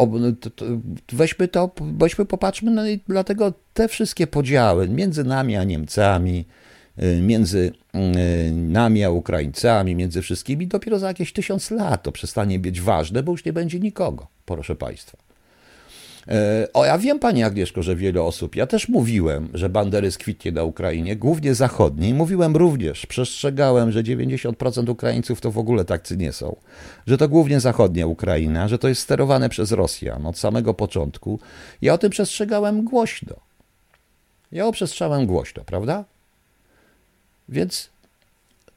[1.11, 6.45] Weźmy to, weźmy, popatrzmy, no i dlatego te wszystkie podziały między nami a Niemcami,
[7.21, 12.81] między y, nami a Ukraińcami, między wszystkimi, dopiero za jakieś tysiąc lat to przestanie być
[12.81, 15.17] ważne, bo już nie będzie nikogo, proszę Państwa.
[16.63, 20.51] Y, o, ja wiem, Pani Agnieszko, że wiele osób, ja też mówiłem, że bandery skwitnie
[20.51, 22.13] na Ukrainie, głównie zachodniej.
[22.13, 26.55] Mówiłem również, przestrzegałem, że 90% Ukraińców to w ogóle takcy nie są,
[27.07, 31.39] że to głównie zachodnia Ukraina, że to jest sterowane przez Rosjan od samego początku.
[31.81, 33.35] Ja o tym przestrzegałem głośno.
[34.51, 36.03] Ja o przestrzegałem głośno, prawda?
[37.49, 37.89] Więc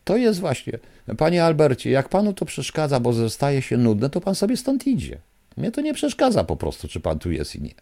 [0.05, 0.79] to jest właśnie,
[1.19, 5.19] panie Albercie, jak panu to przeszkadza, bo zostaje się nudne, to pan sobie stąd idzie.
[5.57, 7.75] Mnie to nie przeszkadza po prostu, czy pan tu jest i nie.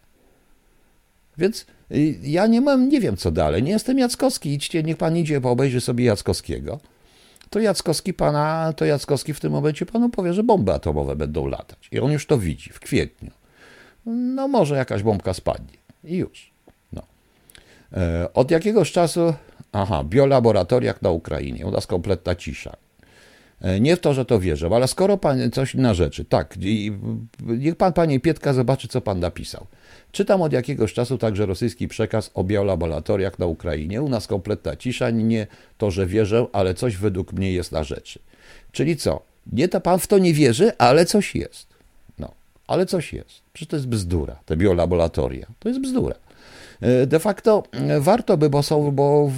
[1.37, 3.63] Więc y, ja nie mam, nie wiem co dalej.
[3.63, 4.53] Nie jestem Jackowski.
[4.53, 6.79] Idźcie, niech pan idzie, bo obejrzy sobie Jackowskiego.
[7.49, 11.89] To Jackowski pana, to Jackowski w tym momencie panu powie, że bomby atomowe będą latać.
[11.91, 13.31] I on już to widzi w kwietniu.
[14.05, 15.77] No może jakaś bombka spadnie.
[16.03, 16.51] I już.
[16.93, 17.01] No.
[17.93, 19.33] E, od jakiegoś czasu
[19.71, 21.65] Aha, biolaboratoriach na Ukrainie.
[21.65, 22.75] U nas kompletna cisza.
[23.61, 26.55] E, nie w to, że to wierzę, ale skoro pan coś na rzeczy, tak,
[27.39, 29.65] niech pan, panie Pietka, zobaczy, co pan napisał.
[30.11, 34.01] Czytam od jakiegoś czasu także rosyjski przekaz o biolaboratoriach na Ukrainie.
[34.01, 38.19] U nas kompletna cisza, nie to, że wierzę, ale coś według mnie jest na rzeczy.
[38.71, 39.21] Czyli co?
[39.51, 41.67] Nie to pan w to nie wierzy, ale coś jest.
[42.19, 42.31] No,
[42.67, 43.41] ale coś jest.
[43.53, 45.47] Przecież to jest bzdura, te biolaboratoria.
[45.59, 46.15] To jest bzdura.
[46.81, 49.31] E, de facto e, warto by, bo, są, bo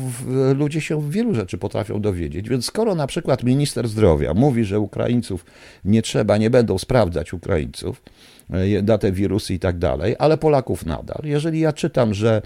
[0.55, 2.49] ludzie się wielu rzeczy potrafią dowiedzieć.
[2.49, 5.45] Więc skoro na przykład minister zdrowia mówi, że Ukraińców
[5.85, 8.03] nie trzeba, nie będą sprawdzać Ukraińców
[8.49, 11.21] e, na te wirusy i tak dalej, ale Polaków nadal.
[11.23, 12.41] Jeżeli ja czytam, że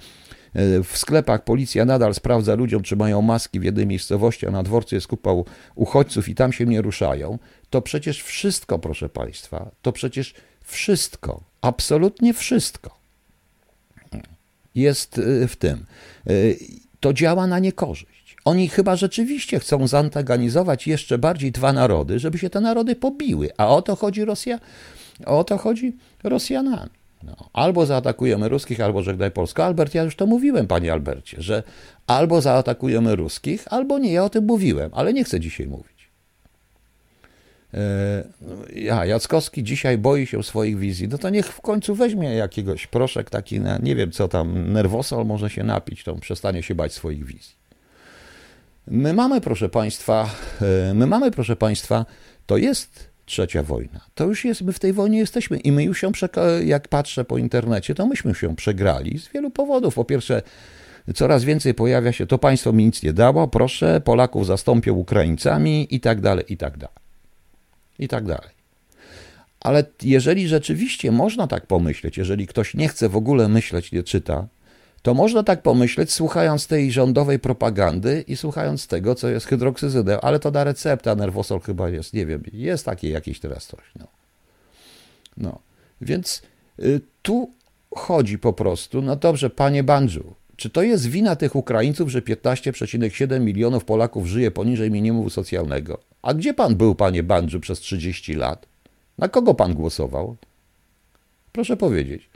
[0.84, 4.96] w sklepach policja nadal sprawdza ludziom, czy mają maski w jednej miejscowości, a na dworcu
[4.96, 5.32] jest kupa
[5.76, 12.34] uchodźców i tam się nie ruszają, to przecież wszystko, proszę Państwa, to przecież wszystko, absolutnie
[12.34, 13.05] wszystko
[14.76, 15.86] jest y, w tym.
[16.30, 16.58] Y,
[17.00, 18.38] to działa na niekorzyść.
[18.46, 23.50] Oni chyba rzeczywiście chcą zantagonizować jeszcze bardziej dwa narody, żeby się te narody pobiły.
[23.58, 24.60] A o to chodzi Rosja,
[25.26, 26.90] o to chodzi Rosjanami.
[27.24, 29.66] No, albo zaatakujemy ruskich, albo żegnaj Polskę.
[29.66, 31.64] Albert, ja już to mówiłem, panie Albercie, że
[32.08, 34.14] albo zaatakujemy ruskich, albo nie.
[34.14, 35.95] Ja o tym mówiłem, ale nie chcę dzisiaj mówić.
[37.74, 38.24] E,
[38.76, 43.30] ja, Jackowski dzisiaj boi się swoich wizji, no to niech w końcu weźmie jakiegoś proszek
[43.30, 47.26] taki, na, nie wiem co tam, nerwosol może się napić, to przestanie się bać swoich
[47.26, 47.56] wizji.
[48.88, 50.30] My mamy, proszę Państwa,
[50.62, 52.06] e, my mamy, proszę Państwa,
[52.46, 54.00] to jest trzecia wojna.
[54.16, 56.12] To już jest, my w tej wojnie jesteśmy i my już się,
[56.66, 59.96] jak patrzę po internecie, to myśmy się przegrali z wielu powodów.
[59.96, 60.42] Po pierwsze,
[61.16, 66.00] coraz więcej pojawia się, to państwo mi nic nie dało, proszę, Polaków zastąpią Ukraińcami i
[66.00, 67.05] tak dalej, i tak dalej.
[68.00, 68.56] I tak dalej.
[69.60, 74.48] Ale jeżeli rzeczywiście można tak pomyśleć, jeżeli ktoś nie chce w ogóle myśleć, nie czyta,
[75.02, 80.40] to można tak pomyśleć, słuchając tej rządowej propagandy i słuchając tego, co jest hydroksyzydą, ale
[80.40, 83.84] to na recepta, nerwosol chyba jest, nie wiem, jest takie jakieś teraz coś.
[84.00, 84.08] No,
[85.38, 85.60] no.
[86.02, 86.42] więc
[86.80, 87.52] y, tu
[87.96, 93.40] chodzi po prostu, no dobrze, panie Bandżu, czy to jest wina tych Ukraińców, że 15,7
[93.40, 96.00] milionów Polaków żyje poniżej minimum socjalnego?
[96.26, 98.66] A gdzie pan był, panie Bandżu, przez 30 lat?
[99.18, 100.36] Na kogo pan głosował?
[101.52, 102.30] Proszę powiedzieć.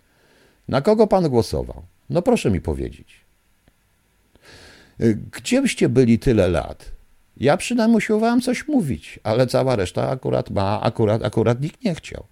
[0.67, 1.81] Na kogo pan głosował?
[2.09, 3.07] No proszę mi powiedzieć.
[5.31, 6.85] Gdzieście byli tyle lat?
[7.37, 12.23] Ja przynajmniej usiłowałem coś mówić, ale cała reszta akurat ma, akurat, akurat nikt nie chciał.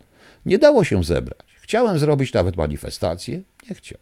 [0.45, 1.47] Nie dało się zebrać.
[1.61, 3.99] Chciałem zrobić nawet manifestację, nie chciał.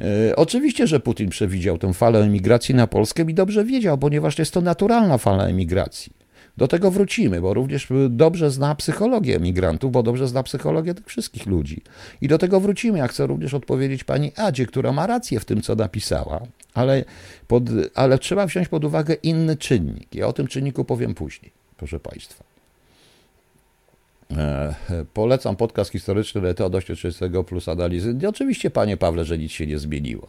[0.00, 4.54] E, oczywiście, że Putin przewidział tę falę emigracji na Polskę i dobrze wiedział, ponieważ jest
[4.54, 6.17] to naturalna fala emigracji.
[6.58, 11.46] Do tego wrócimy, bo również dobrze zna psychologię emigrantów, bo dobrze zna psychologię tych wszystkich
[11.46, 11.82] ludzi.
[12.20, 12.98] I do tego wrócimy.
[12.98, 16.40] Ja chcę również odpowiedzieć pani Adzie, która ma rację w tym, co napisała,
[16.74, 17.04] ale,
[17.48, 17.62] pod,
[17.94, 20.14] ale trzeba wziąć pod uwagę inny czynnik.
[20.14, 22.44] Ja o tym czynniku powiem później, proszę państwa.
[24.36, 24.74] E,
[25.14, 27.10] polecam podcast historyczny Leteo 30
[27.46, 28.16] plus analizy.
[28.22, 30.28] I oczywiście, panie Pawle, że nic się nie zmieniło.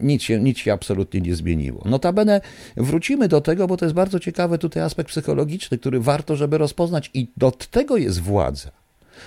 [0.00, 1.82] Nic się, nic się absolutnie nie zmieniło.
[1.84, 2.40] Notabene
[2.76, 7.10] wrócimy do tego, bo to jest bardzo ciekawy tutaj aspekt psychologiczny, który warto, żeby rozpoznać
[7.14, 8.70] i od tego jest władza.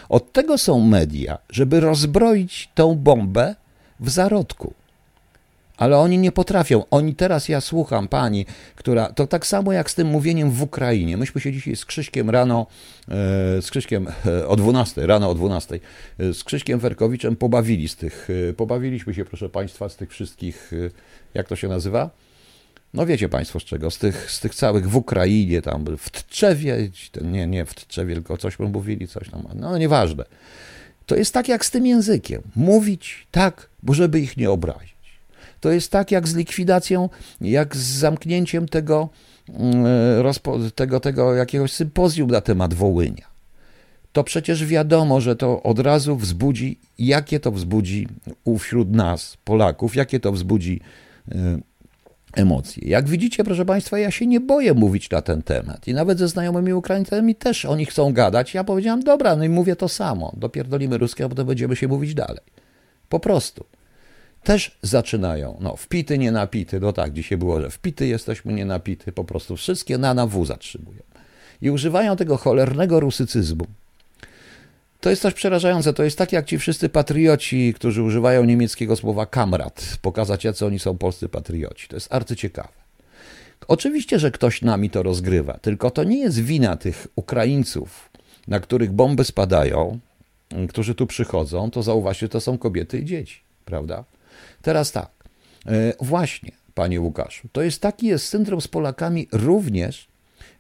[0.10, 3.56] Od tego są media, żeby rozbroić tą bombę
[4.00, 4.74] w zarodku
[5.78, 6.84] ale oni nie potrafią.
[6.92, 11.18] Oni teraz, ja słucham pani, która, to tak samo jak z tym mówieniem w Ukrainie.
[11.18, 12.68] Myśmy się dzisiaj z Krzyśkiem rano,
[13.08, 13.12] e,
[13.62, 15.80] z Krzyśkiem e, o 12, rano o 12,
[16.20, 20.72] e, z Krzyśkiem Werkowiczem pobawili z tych, pobawiliśmy się, proszę państwa, z tych wszystkich,
[21.34, 22.10] jak to się nazywa?
[22.94, 26.90] No wiecie Państwo z czego, z tych, z tych całych w Ukrainie, tam w Tczewie,
[27.22, 30.26] nie, nie w Tczewie, tylko coś mówili, coś tam, no nieważne.
[31.06, 32.42] To jest tak jak z tym językiem.
[32.56, 34.97] Mówić tak, bo żeby ich nie obrazić.
[35.60, 37.10] To jest tak jak z likwidacją,
[37.42, 39.10] jak z zamknięciem tego,
[39.50, 39.86] mm,
[40.76, 43.38] tego, tego jakiegoś sympozjum na temat Wołynia.
[44.14, 48.08] To przecież wiadomo, że to od razu wzbudzi, jakie to wzbudzi
[48.60, 50.82] wśród nas, Polaków, jakie to wzbudzi
[51.32, 51.36] y,
[52.34, 52.90] emocje.
[52.90, 55.88] Jak widzicie, proszę Państwa, ja się nie boję mówić na ten temat.
[55.88, 58.54] I nawet ze znajomymi Ukraińcami też oni chcą gadać.
[58.54, 60.34] Ja powiedziałam, dobra, no i mówię to samo.
[60.38, 62.44] Dopierdolimy ruskie, a potem będziemy się mówić dalej.
[63.10, 63.66] Po prostu
[64.48, 69.12] też zaczynają, no wpity, nie napity, no tak, dzisiaj było, że wpity jesteśmy, nie napity,
[69.12, 71.00] po prostu wszystkie na na W zatrzymują.
[71.62, 73.66] I używają tego cholernego rusycyzmu.
[75.02, 79.26] To jest coś przerażające, to jest tak jak ci wszyscy patrioci, którzy używają niemieckiego słowa
[79.26, 81.88] kamrat, pokazać jacy oni są polscy patrioci.
[81.88, 82.70] To jest arcyciekawe.
[83.68, 88.10] Oczywiście, że ktoś nami to rozgrywa, tylko to nie jest wina tych Ukraińców,
[88.48, 90.00] na których bomby spadają,
[90.70, 94.04] którzy tu przychodzą, to zauważcie, to są kobiety i dzieci, prawda?
[94.68, 95.12] Teraz tak,
[95.66, 100.08] e, właśnie, panie Łukaszu, to jest taki jest syndrom z Polakami również.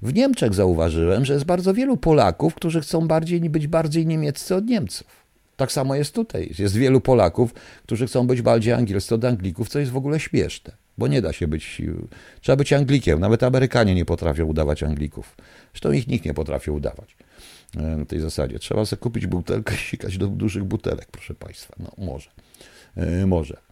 [0.02, 4.65] W Niemczech zauważyłem, że jest bardzo wielu Polaków, którzy chcą bardziej być bardziej niemieccy od
[4.65, 5.08] Niemców.
[5.58, 6.54] Tak samo jest tutaj.
[6.60, 10.72] Jest wielu Polaków, którzy chcą być bardziej angielscy od Anglików, co jest w ogóle śmieszne,
[10.98, 11.82] bo nie da się być.
[12.41, 13.20] Trzeba być Anglikiem.
[13.20, 15.36] Nawet Amerykanie nie potrafią udawać Anglików.
[15.72, 17.15] Zresztą ich nikt nie potrafi udawać
[17.78, 18.60] e, na tej zasadzie.
[18.60, 21.76] Trzeba sobie kupić butelkę i sikać do dużych butelek, proszę Państwa.
[21.80, 22.30] No może.
[22.96, 23.67] E, może.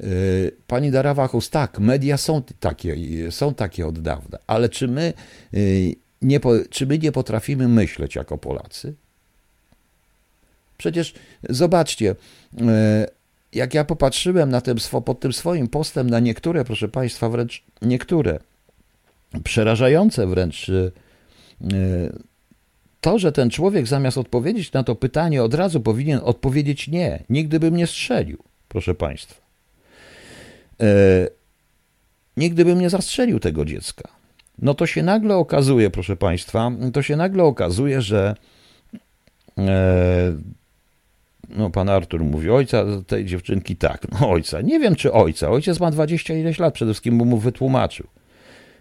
[0.00, 2.96] Y, pani Darawachus, tak, media są takie,
[3.30, 5.12] są takie od dawna, ale czy my
[5.54, 8.94] y, nie, czy my nie potrafimy myśleć jako Polacy?
[10.78, 11.14] Przecież
[11.48, 12.16] zobaczcie, y,
[13.52, 18.38] jak ja popatrzyłem na tym, pod tym swoim postem na niektóre, proszę Państwa, wręcz niektóre
[19.44, 20.70] przerażające wręcz
[23.00, 27.60] to, że ten człowiek zamiast odpowiedzieć na to pytanie od razu powinien odpowiedzieć nie, nigdy
[27.60, 29.47] bym nie strzelił, proszę Państwa.
[30.80, 31.28] E,
[32.36, 34.08] nigdy bym nie zastrzelił tego dziecka.
[34.58, 38.34] No to się nagle okazuje, proszę Państwa, to się nagle okazuje, że
[39.58, 40.36] e,
[41.48, 45.80] no pan Artur mówi, ojca tej dziewczynki tak, no ojca, nie wiem czy ojca, ojciec
[45.80, 48.06] ma 20 ileś lat, przede wszystkim bym mu wytłumaczył.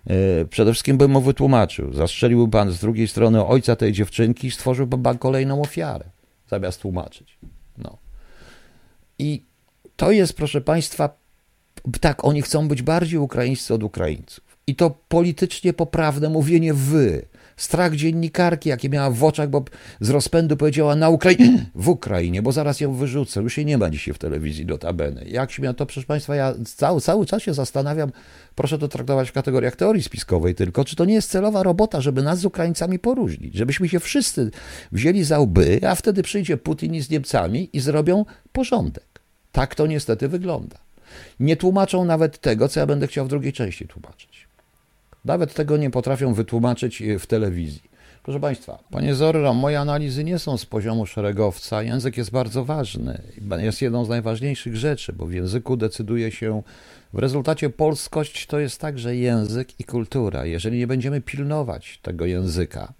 [0.07, 1.93] E, przede wszystkim bym mu wytłumaczył.
[1.93, 6.05] Zastrzeliłby pan z drugiej strony ojca tej dziewczynki i stworzyłby pan kolejną ofiarę,
[6.49, 7.37] zamiast tłumaczyć.
[7.77, 7.97] No.
[9.19, 9.43] I
[9.95, 11.09] to jest, proszę Państwa,
[11.99, 14.47] tak, oni chcą być bardziej ukraińscy od Ukraińców.
[14.67, 17.25] I to politycznie poprawne mówienie wy.
[17.57, 19.63] Strach dziennikarki, jakie miała w oczach, bo
[19.99, 23.41] z rozpędu powiedziała na Ukrainie, w Ukrainie, bo zaraz ją wyrzucę.
[23.41, 25.23] Już jej nie ma dzisiaj w telewizji notabene.
[25.25, 28.11] Jak się miał to, proszę Państwa, ja cały, cały czas się zastanawiam,
[28.55, 32.23] proszę to traktować w kategoriach teorii spiskowej tylko, czy to nie jest celowa robota, żeby
[32.23, 34.51] nas z Ukraińcami poróżnić, żebyśmy się wszyscy
[34.91, 39.21] wzięli za łby, a wtedy przyjdzie Putin z Niemcami i zrobią porządek.
[39.51, 40.86] Tak to niestety wygląda.
[41.39, 44.47] Nie tłumaczą nawet tego, co ja będę chciał w drugiej części tłumaczyć.
[45.25, 47.81] Nawet tego nie potrafią wytłumaczyć e, w telewizji.
[48.23, 51.83] Proszę Państwa, Panie Zorro, moje analizy nie są z poziomu szeregowca.
[51.83, 53.21] Język jest bardzo ważny.
[53.57, 56.61] Jest jedną z najważniejszych rzeczy, bo w języku decyduje się,
[57.13, 60.45] w rezultacie polskość to jest także język i kultura.
[60.45, 62.93] Jeżeli nie będziemy pilnować tego języka,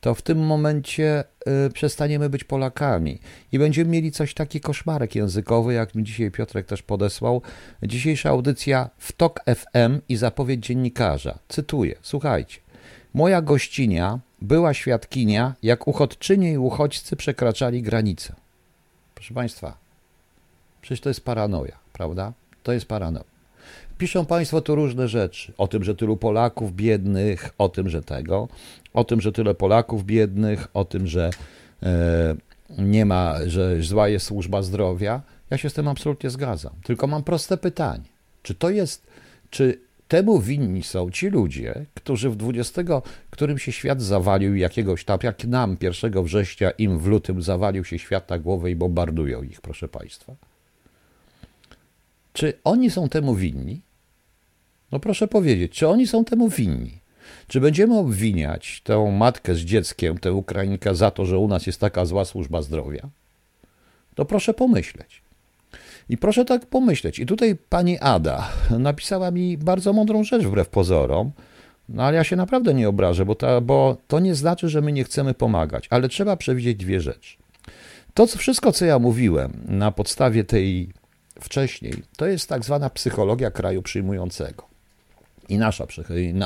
[0.00, 1.24] to w tym momencie
[1.66, 3.18] y, przestaniemy być Polakami
[3.52, 7.42] i będziemy mieli coś taki koszmarek językowy, jak mi dzisiaj Piotrek też podesłał.
[7.82, 11.38] Dzisiejsza audycja w TOK FM i zapowiedź dziennikarza.
[11.48, 12.60] Cytuję, słuchajcie.
[13.14, 18.34] Moja gościnia była świadkinia, jak uchodźczynie i uchodźcy przekraczali granicę.
[19.14, 19.78] Proszę Państwa,
[20.80, 22.32] przecież to jest paranoja, prawda?
[22.62, 23.36] To jest paranoja.
[23.98, 25.52] Piszą Państwo tu różne rzeczy.
[25.58, 28.48] O tym, że tylu Polaków biednych, o tym, że tego,
[28.96, 31.30] o tym, że tyle Polaków biednych, o tym, że
[31.82, 32.36] e,
[32.78, 35.22] nie ma, że zła jest służba zdrowia.
[35.50, 36.72] Ja się z tym absolutnie zgadzam.
[36.84, 38.04] Tylko mam proste pytanie.
[38.42, 39.06] Czy to jest,
[39.50, 42.82] czy temu winni są ci ludzie, którzy w 20,
[43.30, 47.98] którym się świat zawalił jakiegoś tam, jak nam 1 września, im w lutym zawalił się
[47.98, 50.34] świat na głowę i bombardują ich, proszę Państwa.
[52.32, 53.80] Czy oni są temu winni?
[54.92, 57.05] No proszę powiedzieć, czy oni są temu winni?
[57.48, 61.80] Czy będziemy obwiniać tę matkę z dzieckiem, tę Ukrainkę za to, że u nas jest
[61.80, 63.08] taka zła służba zdrowia?
[64.14, 65.22] To proszę pomyśleć.
[66.08, 67.18] I proszę tak pomyśleć.
[67.18, 71.30] I tutaj pani Ada napisała mi bardzo mądrą rzecz wbrew pozorom,
[71.88, 74.92] no ale ja się naprawdę nie obrażę, bo, ta, bo to nie znaczy, że my
[74.92, 77.36] nie chcemy pomagać, ale trzeba przewidzieć dwie rzeczy.
[78.14, 80.88] To co, wszystko, co ja mówiłem na podstawie tej
[81.40, 84.75] wcześniej, to jest tak zwana psychologia kraju przyjmującego
[85.48, 85.86] i nasza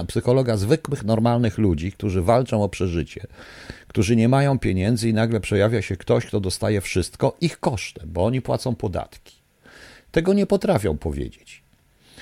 [0.06, 3.26] psychologa zwykłych, normalnych ludzi, którzy walczą o przeżycie,
[3.88, 8.24] którzy nie mają pieniędzy i nagle przejawia się ktoś, kto dostaje wszystko ich kosztem, bo
[8.24, 9.34] oni płacą podatki.
[10.10, 11.62] Tego nie potrafią powiedzieć.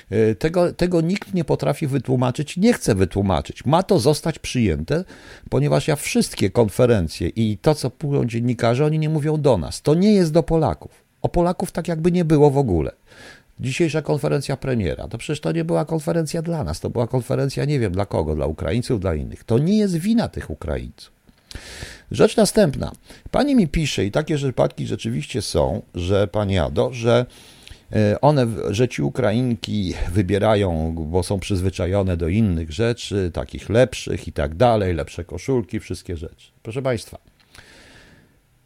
[0.09, 3.65] E, tego, tego nikt nie potrafi wytłumaczyć, nie chce wytłumaczyć.
[3.65, 5.03] Ma to zostać przyjęte,
[5.49, 9.81] ponieważ ja wszystkie konferencje i to, co mówią dziennikarze, oni nie mówią do nas.
[9.81, 10.91] To nie jest do Polaków.
[11.21, 12.91] O Polaków tak jakby nie było w ogóle.
[13.59, 17.79] Dzisiejsza konferencja premiera, to przecież to nie była konferencja dla nas, to była konferencja nie
[17.79, 19.43] wiem dla kogo, dla Ukraińców, dla innych.
[19.43, 21.11] To nie jest wina tych Ukraińców.
[22.11, 22.91] Rzecz następna.
[23.31, 27.25] Pani mi pisze, i takie przypadki rzeczywiście są, że pani Ado, że
[27.91, 34.31] e, one, że ci Ukrainki wybierają, bo są przyzwyczajone do innych rzeczy, takich lepszych i
[34.31, 36.51] tak dalej, lepsze koszulki, wszystkie rzeczy.
[36.63, 37.17] Proszę Państwa,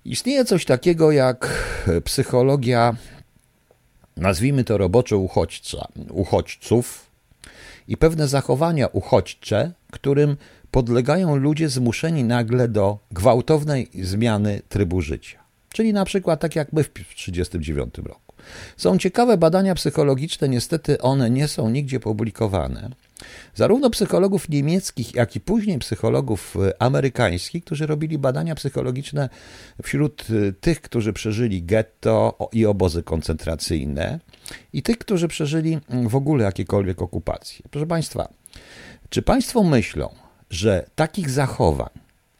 [0.05, 1.49] istnieje coś takiego jak
[2.03, 2.95] psychologia
[4.17, 7.09] nazwijmy to roboczo uchodźca, uchodźców
[7.87, 10.37] i pewne zachowania uchodźcze, którym
[10.71, 15.39] podlegają ludzie zmuszeni nagle do gwałtownej zmiany trybu życia.
[15.73, 18.33] Czyli na przykład tak jak my w 1939 roku.
[18.77, 22.89] Są ciekawe badania psychologiczne, niestety one nie są nigdzie publikowane
[23.55, 29.29] Zarówno psychologów niemieckich, jak i później psychologów e, amerykańskich, którzy robili badania psychologiczne
[29.83, 34.19] wśród e, tych, którzy przeżyli getto i obozy koncentracyjne,
[34.73, 37.65] i tych, którzy przeżyli mm, w ogóle jakiekolwiek okupacje.
[37.71, 38.29] Proszę Państwa,
[39.09, 40.09] czy Państwo myślą,
[40.49, 41.89] że takich zachowań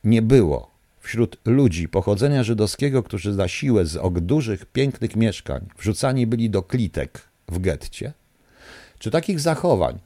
[0.04, 6.28] nie było wśród ludzi pochodzenia żydowskiego, którzy za siłę z ok dużych, pięknych mieszkań wrzucani
[6.28, 8.14] byli do klitek w getcie?
[9.00, 10.00] Czy takich zachowań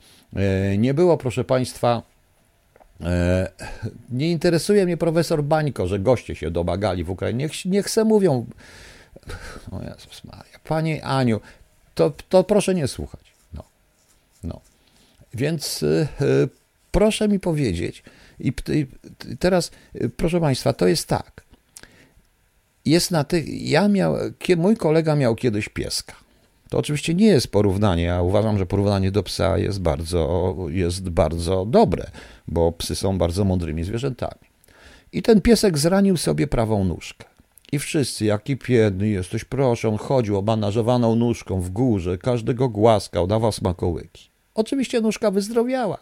[0.78, 2.04] nie było, proszę Państwa,
[3.02, 3.52] e,
[4.10, 7.43] nie interesuje mnie profesor Bańko, że goście się domagali w Ukrainie.
[7.43, 8.45] Niech, niech se mówią.
[9.71, 10.60] O Jezus Maria.
[10.63, 11.41] Panie Aniu,
[11.95, 13.34] to, to proszę nie słuchać.
[13.54, 13.63] No.
[14.43, 14.62] no.
[15.34, 16.08] Więc y,
[16.91, 18.03] proszę mi powiedzieć,
[18.39, 18.53] i,
[19.39, 19.72] teraz,
[20.18, 21.43] proszę Państwa, to jest tak.
[22.86, 23.70] Jest na tych.
[23.70, 24.16] Ja miał,
[24.57, 26.26] mój kolega miał kiedyś pieska.
[26.70, 28.03] To oczywiście nie jest porównanie.
[28.03, 32.09] Ja uważam, że porównanie do psa jest bardzo, jest bardzo dobre,
[32.47, 34.47] bo psy są bardzo mądrymi zwierzętami.
[35.13, 37.26] I ten piesek zranił sobie prawą nóżkę.
[37.72, 43.51] I wszyscy, jaki biedny jesteś, proszę, on chodził obanażowaną nóżką w górze, każdego głaskał, dawał
[43.51, 44.30] smakołyki.
[44.55, 45.97] Oczywiście nóżka wyzdrowiała.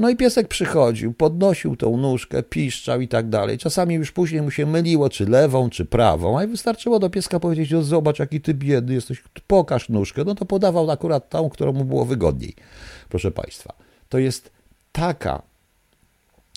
[0.00, 3.58] No i piesek przychodził, podnosił tą nóżkę, piszczał i tak dalej.
[3.58, 7.70] Czasami już później mu się myliło, czy lewą, czy prawą, a wystarczyło do pieska powiedzieć,
[7.70, 10.24] no zobacz, jaki ty biedny jesteś, pokaż nóżkę.
[10.24, 12.54] No to podawał akurat tą, którą mu było wygodniej,
[13.08, 13.74] proszę Państwa.
[14.08, 14.50] to jest
[14.92, 15.42] taka,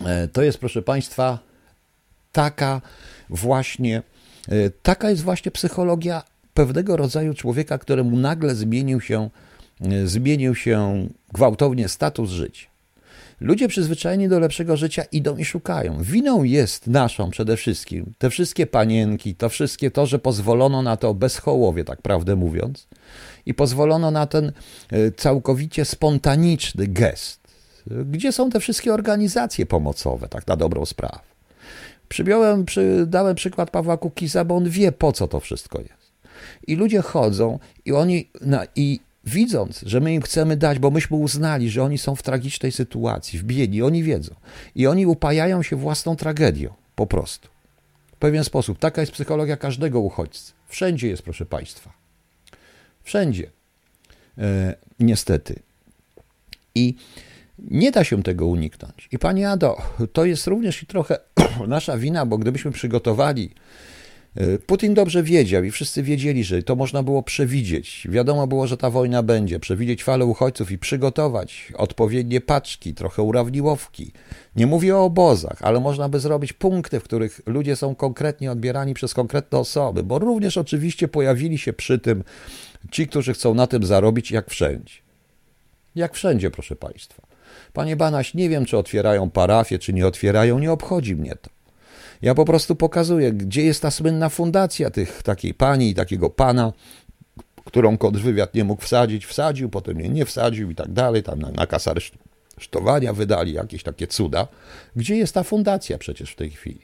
[0.05, 1.39] e, to jest, proszę Państwa,
[2.31, 2.81] taka
[3.29, 4.01] właśnie,
[4.49, 6.23] e, taka jest właśnie psychologia
[6.53, 9.29] pewnego rodzaju człowieka, któremu nagle zmienił się,
[9.81, 12.72] e, zmienił się gwałtownie status życia.
[13.43, 16.03] Ludzie przyzwyczajeni do lepszego życia idą i szukają.
[16.03, 21.13] Winą jest naszą przede wszystkim te wszystkie panienki, to wszystkie to, że pozwolono na to
[21.13, 22.87] bezchołowie, tak prawdę mówiąc,
[23.45, 24.51] i pozwolono na ten
[24.91, 27.39] e, całkowicie spontaniczny gest.
[27.87, 31.19] Gdzie są te wszystkie organizacje pomocowe, tak na dobrą sprawę?
[32.09, 36.11] Przybiałem, przy, dałem przykład Pawła Kukiza, bo on wie, po co to wszystko jest.
[36.67, 41.17] I ludzie chodzą i oni, na, i widząc, że my im chcemy dać, bo myśmy
[41.17, 44.35] uznali, że oni są w tragicznej sytuacji, w biedni, oni wiedzą.
[44.75, 47.47] I oni upajają się własną tragedią, po prostu.
[48.11, 48.79] W pewien sposób.
[48.79, 50.53] Taka jest psychologia każdego uchodźcy.
[50.67, 51.93] Wszędzie jest, proszę Państwa.
[53.03, 53.49] Wszędzie.
[54.37, 55.59] E, niestety.
[56.75, 56.95] I
[57.59, 59.09] nie da się tego uniknąć.
[59.11, 59.81] I Pani Ado,
[60.13, 61.17] to jest również i trochę
[61.67, 63.51] nasza wina, bo gdybyśmy przygotowali
[64.65, 68.07] Putin dobrze wiedział i wszyscy wiedzieli, że to można było przewidzieć.
[68.09, 74.11] Wiadomo było, że ta wojna będzie, przewidzieć falę uchodźców i przygotować odpowiednie paczki, trochę urawniłowki.
[74.55, 78.93] Nie mówię o obozach, ale można by zrobić punkty, w których ludzie są konkretnie odbierani
[78.93, 82.23] przez konkretne osoby, bo również oczywiście pojawili się przy tym
[82.91, 84.93] ci, którzy chcą na tym zarobić, jak wszędzie.
[85.95, 87.23] Jak wszędzie, proszę Państwa.
[87.73, 91.52] Panie Banaś, nie wiem, czy otwierają parafie, czy nie otwierają, nie obchodzi mnie to.
[92.23, 96.73] Ja po prostu pokazuję, gdzie jest ta słynna fundacja tych takiej pani i takiego pana,
[97.65, 101.87] którą kontrwywiad nie mógł wsadzić, wsadził, potem jej nie wsadził i tak dalej, tam nakaz
[101.87, 104.47] aresztowania wydali, jakieś takie cuda.
[104.95, 106.81] Gdzie jest ta fundacja przecież w tej chwili?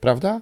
[0.00, 0.40] Prawda?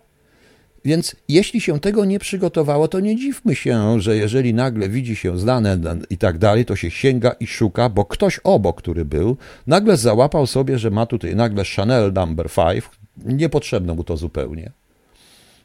[0.85, 5.39] Więc jeśli się tego nie przygotowało, to nie dziwmy się, że jeżeli nagle widzi się
[5.39, 5.79] znane
[6.11, 9.37] i tak dalej, to się sięga i szuka, bo ktoś obok, który był,
[9.67, 14.71] nagle załapał sobie, że ma tutaj nagle Chanel number 5, Niepotrzebne mu to zupełnie.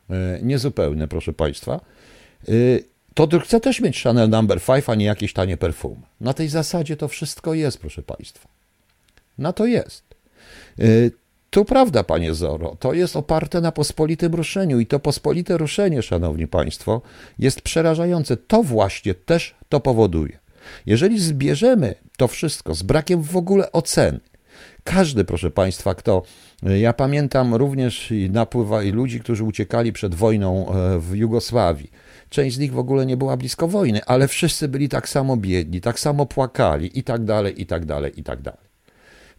[0.10, 1.80] E, niezupełne, proszę Państwa.
[2.48, 2.52] E,
[3.14, 6.02] to chce też mieć Chanel Number 5, a nie jakieś tanie perfumy.
[6.22, 8.50] Na tej zasadzie to wszystko jest, proszę Państwa.
[9.38, 10.04] Na to jest.
[10.80, 10.86] E,
[11.50, 16.48] to prawda, panie Zoro, to jest oparte na pospolitym ruszeniu i to pospolite ruszenie, szanowni
[16.48, 17.02] państwo,
[17.40, 18.38] jest przerażające.
[18.38, 20.40] To właśnie też to powoduje.
[20.86, 24.20] Jeżeli zbierzemy to wszystko z brakiem w ogóle oceny,
[24.84, 26.24] każdy, proszę Państwa, kto.
[26.64, 31.92] Ja pamiętam również napływa i ludzi, którzy uciekali przed wojną e, w Jugosławii.
[32.30, 35.82] Część z nich w ogóle nie była blisko wojny, ale wszyscy byli tak samo biedni,
[35.82, 38.66] tak samo płakali i tak dalej, i tak dalej, i tak dalej.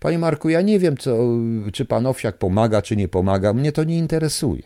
[0.01, 1.17] Panie Marku, ja nie wiem, co,
[1.73, 3.53] czy pan Owsiak pomaga, czy nie pomaga.
[3.53, 4.63] Mnie to nie interesuje.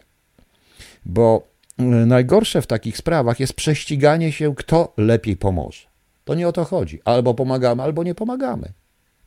[1.07, 1.43] Bo
[1.79, 5.87] e, najgorsze w takich sprawach jest prześciganie się, kto lepiej pomoże.
[6.25, 7.01] To nie o to chodzi.
[7.05, 8.73] Albo pomagamy, albo nie pomagamy.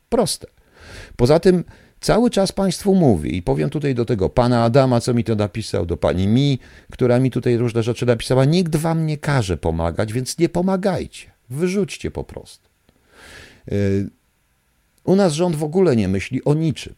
[0.08, 0.46] Proste.
[1.16, 1.64] Poza tym
[2.00, 5.86] cały czas Państwu mówi, i powiem tutaj do tego pana Adama, co mi to napisał,
[5.86, 6.58] do pani Mi,
[6.92, 11.30] która mi tutaj różne rzeczy napisała, nikt wam nie każe pomagać, więc nie pomagajcie.
[11.50, 12.68] Wyrzućcie po prostu.
[13.72, 14.08] Y,
[15.04, 16.94] u nas rząd w ogóle nie myśli o niczym,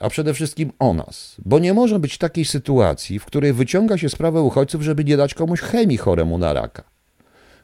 [0.00, 4.08] a przede wszystkim o nas, bo nie może być takiej sytuacji, w której wyciąga się
[4.08, 6.91] sprawę uchodźców, żeby nie dać komuś chemii choremu na raka.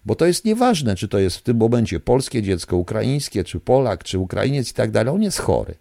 [0.08, 4.04] Bo to jest nieważne, czy to jest w tym momencie polskie dziecko, ukraińskie, czy Polak,
[4.04, 5.14] czy Ukrainiec i tak dalej.
[5.14, 5.74] On jest chory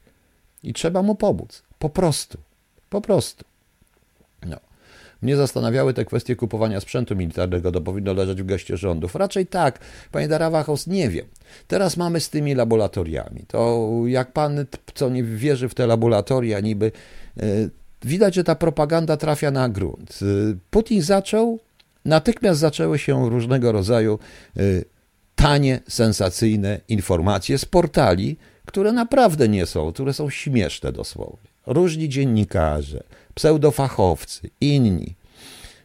[0.63, 1.63] i trzeba mu pomóc.
[1.79, 2.37] Po prostu.
[2.89, 3.45] Po prostu.
[4.45, 4.57] No.
[5.21, 9.15] Mnie zastanawiały te kwestie kupowania sprzętu militarnego, to powinno leżeć w geście rządów.
[9.15, 9.79] Raczej tak,
[10.11, 11.25] panie Darawachos, nie wiem.
[11.67, 13.43] Teraz mamy z tymi laboratoriami.
[13.47, 16.91] To jak pan, co nie wierzy w te laboratoria, niby
[17.37, 17.69] yy,
[18.03, 20.21] widać, że ta propaganda trafia na grunt.
[20.21, 21.59] Yy, Putin zaczął
[22.07, 24.19] natychmiast zaczęły się różnego rodzaju
[24.57, 24.85] y,
[25.35, 31.49] tanie, sensacyjne informacje z portali, które naprawdę nie są, które są śmieszne dosłownie.
[31.67, 33.03] Różni dziennikarze,
[33.35, 35.15] pseudofachowcy, inni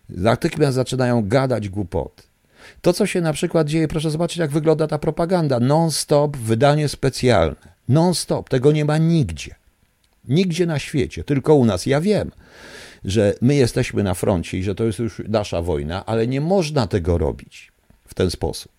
[0.09, 2.23] natychmiast zaczynają gadać głupoty.
[2.83, 5.61] To, co się na przykład dzieje, proszę zobaczyć, jak wygląda ta propaganda.
[5.61, 7.73] Non-stop, wydanie specjalne.
[7.89, 9.55] Non-stop, tego nie ma nigdzie.
[10.29, 11.87] Nigdzie na świecie, tylko u nas.
[11.87, 12.31] Ja wiem,
[13.05, 16.87] że my jesteśmy na froncie i że to jest już nasza wojna, ale nie można
[16.87, 17.73] tego robić
[18.07, 18.73] w ten sposób.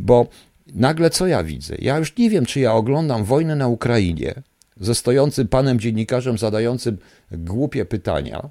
[0.00, 0.26] Bo
[0.74, 1.74] nagle co ja widzę?
[1.78, 4.34] Ja już nie wiem, czy ja oglądam wojnę na Ukrainie
[4.80, 6.98] ze stojącym panem dziennikarzem zadającym
[7.32, 8.48] głupie pytania,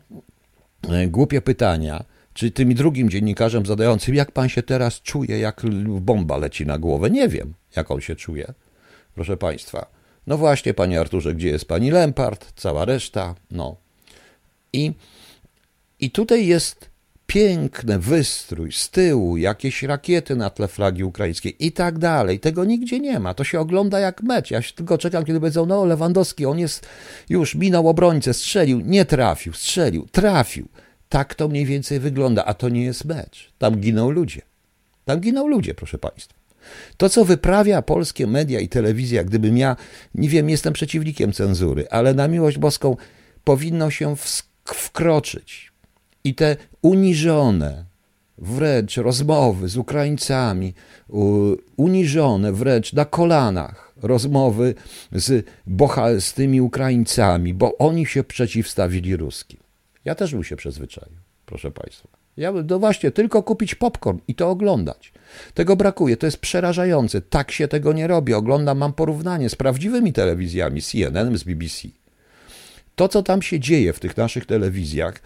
[0.90, 5.62] e, głupie pytania, czy tym drugim dziennikarzem zadającym, jak pan się teraz czuje, jak
[6.02, 7.10] bomba leci na głowę.
[7.10, 8.54] Nie wiem, jak on się czuje,
[9.16, 9.86] proszę państwa.
[10.28, 13.76] No właśnie, panie Arturze, gdzie jest pani Lempart, cała reszta, no.
[14.74, 14.94] I,
[16.00, 16.90] I tutaj jest
[17.30, 22.40] piękny wystrój z tyłu, jakieś rakiety na tle flagi ukraińskiej i tak dalej.
[22.40, 23.34] Tego nigdzie nie ma.
[23.34, 24.52] To się ogląda jak mecz.
[24.52, 26.88] Ja się tylko czekam, kiedy powiedzą, no Lewandowski, on jest
[27.30, 30.68] już minął obrońcę, strzelił, nie trafił, strzelił, trafił.
[31.10, 33.52] Tak to mniej więcej wygląda, a to nie jest mecz.
[33.58, 34.42] Tam giną ludzie.
[35.06, 36.40] Tam giną ludzie, proszę Państwa.
[36.98, 39.76] To, co wyprawia polskie media i telewizja, gdybym ja,
[40.16, 42.98] nie wiem, jestem przeciwnikiem cenzury, ale na miłość boską
[43.44, 44.16] powinno się
[44.76, 45.72] wkroczyć.
[46.24, 47.86] I te uniżone,
[48.38, 50.74] wręcz rozmowy z Ukraińcami,
[51.78, 54.76] uniżone wręcz na kolanach rozmowy
[55.12, 59.60] z, boha, z tymi Ukraińcami, bo oni się przeciwstawili ruskim.
[60.06, 61.12] Ja też bym się przyzwyczaił,
[61.46, 62.08] proszę Państwa.
[62.38, 65.14] Ja bym, no właśnie, tylko kupić popcorn i to oglądać.
[65.54, 67.22] Tego brakuje, to jest przerażające.
[67.22, 68.34] Tak się tego nie robi.
[68.34, 71.88] Oglądam, mam porównanie z prawdziwymi telewizjami, CNN, z BBC.
[73.00, 75.22] To, co tam się dzieje w tych naszych telewizjach,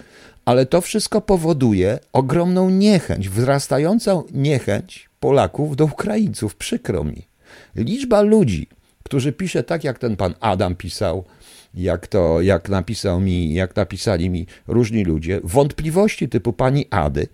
[0.46, 6.56] ale to wszystko powoduje ogromną niechęć, wzrastającą niechęć Polaków do Ukraińców.
[6.56, 7.28] Przykro mi.
[7.76, 8.68] Liczba ludzi,
[9.04, 11.26] którzy pisze tak, jak ten pan Adam pisał,
[11.74, 17.28] jak to, jak napisał mi, jak napisali mi różni ludzie, wątpliwości typu pani Ady,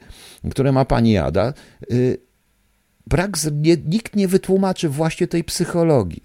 [0.52, 1.54] które ma pani Ada,
[1.90, 2.18] yy,
[3.08, 6.24] brak, nie, nikt nie wytłumaczy właśnie tej psychologii.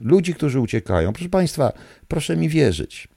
[0.00, 1.12] Ludzi, którzy uciekają.
[1.12, 1.72] Proszę Państwa,
[2.08, 3.08] proszę mi wierzyć.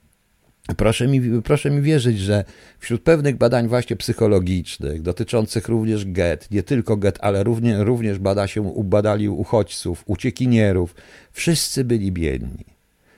[0.78, 2.44] Proszę mi, proszę mi wierzyć, że
[2.80, 8.48] wśród pewnych badań właśnie psychologicznych, dotyczących również get, nie tylko get, ale również, również bada
[8.48, 10.96] się, badali uchodźców, uciekinierów,
[11.32, 12.66] wszyscy byli biedni.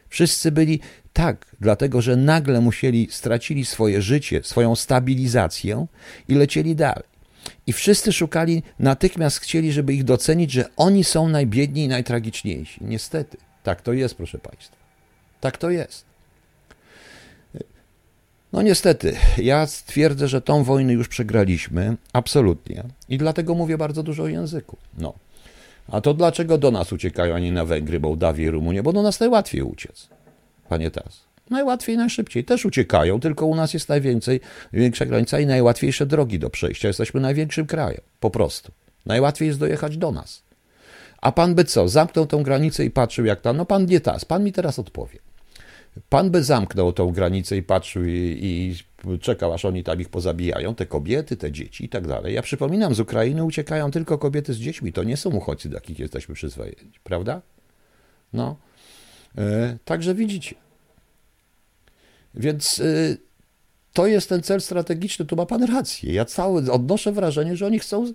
[0.10, 0.80] Wszyscy byli
[1.14, 5.86] tak, dlatego że nagle musieli, stracili swoje życie, swoją stabilizację
[6.28, 7.12] i lecieli dalej.
[7.68, 12.80] I wszyscy szukali, natychmiast chcieli, żeby ich docenić, że oni są najbiedni i najtragiczniejsi.
[12.84, 14.76] Niestety, tak to jest, proszę Państwa.
[15.41, 16.11] Tak to jest.
[18.54, 22.84] No niestety, ja stwierdzę, że tą wojnę już przegraliśmy, absolutnie.
[23.10, 24.78] I dlatego mówię bardzo dużo o języku.
[24.97, 25.14] No.
[25.88, 28.84] A to dlaczego do nas uciekają, a nie na Węgry, Mołdawię i Rumunię?
[28.84, 30.08] Bo do nas najłatwiej uciec,
[30.70, 31.22] panie Tas.
[31.49, 32.43] Najłatwiej, najszybciej.
[32.43, 34.39] Też uciekają, tylko u nas jest najwięcej,
[34.74, 36.88] większa granica i najłatwiejsze drogi do przejścia.
[36.88, 38.72] Jesteśmy największym krajem, po prostu.
[39.06, 40.43] Najłatwiej jest dojechać do nas.
[41.22, 43.58] A pan by co, zamknął tą granicę i patrzył jak tam?
[43.58, 45.20] No pan nie tas, pan mi teraz odpowie.
[46.10, 50.76] Pan by zamknął tą granicę i patrzył i, i, czekał, aż oni tam ich pozabijają,
[50.76, 52.34] te kobiety, te dzieci i tak dalej.
[52.36, 54.94] Ja przypominam, z Ukrainy uciekają tylko kobiety z dziećmi.
[54.94, 57.42] To nie są uchodźcy, do jakich jesteśmy przyzwyczajeni, prawda?
[58.34, 58.58] No.
[59.38, 60.56] E, także widzicie.
[62.36, 63.18] Więc y,
[63.94, 66.14] to jest ten cel strategiczny, tu ma pan rację.
[66.14, 68.14] Ja cały odnoszę wrażenie, że oni chcą,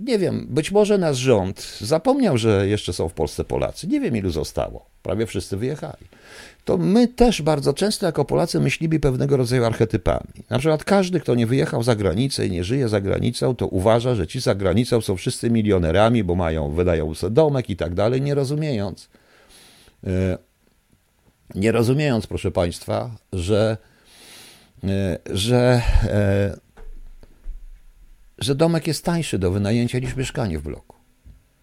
[0.00, 3.86] nie wiem, być może nasz rząd zapomniał, że jeszcze są w Polsce Polacy.
[3.86, 4.86] Nie wiem, ilu zostało.
[5.02, 6.06] Prawie wszyscy wyjechali.
[6.64, 10.44] To my też bardzo często jako Polacy myślimy pewnego rodzaju archetypami.
[10.50, 14.14] Na przykład każdy, kto nie wyjechał za granicę i nie żyje za granicą, to uważa,
[14.14, 18.22] że ci za granicą są wszyscy milionerami, bo mają, wydają sobie domek i tak dalej,
[18.22, 19.08] nie rozumiejąc,
[20.04, 20.08] y,
[21.54, 23.76] nie rozumiejąc, proszę Państwa, że,
[24.84, 26.65] e, że, e,
[28.38, 30.96] że domek jest tańszy do wynajęcia niż mieszkanie w bloku.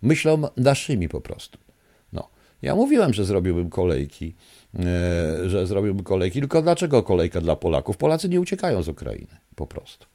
[0.02, 1.58] Myślą naszymi po prostu.
[2.14, 2.30] No.
[2.62, 4.36] Ja mówiłem, że zrobiłbym kolejki,
[4.80, 7.98] e, że zrobiłbym kolejki, tylko dlaczego kolejka dla Polaków?
[7.98, 10.06] Polacy nie uciekają z Ukrainy, po prostu.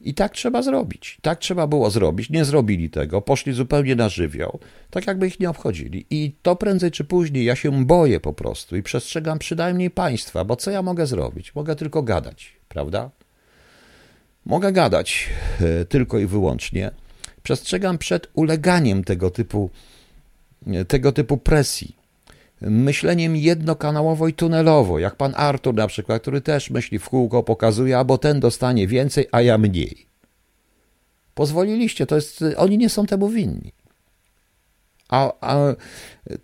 [0.00, 1.18] I tak trzeba zrobić.
[1.22, 2.30] Tak trzeba było zrobić.
[2.30, 4.58] Nie zrobili tego, poszli zupełnie na żywioł,
[4.90, 6.06] tak jakby ich nie obchodzili.
[6.10, 10.56] I to prędzej czy później ja się boję po prostu i przestrzegam przynajmniej państwa, bo
[10.56, 11.54] co ja mogę zrobić?
[11.54, 13.10] Mogę tylko gadać, prawda?
[14.48, 15.28] Mogę gadać
[15.60, 16.90] e, tylko i wyłącznie.
[17.42, 19.70] Przestrzegam przed uleganiem tego typu,
[20.66, 21.98] e, tego typu presji
[22.60, 27.98] myśleniem jednokanałowo i tunelowo, jak pan Artur na przykład, który też myśli w kółko, pokazuje,
[27.98, 30.06] albo ten dostanie więcej, a ja mniej.
[31.34, 33.72] Pozwoliliście, to jest, oni nie są temu winni.
[35.08, 35.74] A, a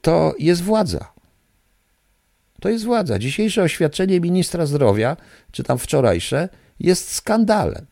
[0.03, 1.13] to jest władza.
[2.61, 3.19] To jest władza.
[3.19, 5.17] Dzisiejsze oświadczenie ministra zdrowia,
[5.53, 6.49] czy tam wczorajsze,
[6.81, 7.87] jest skandalem.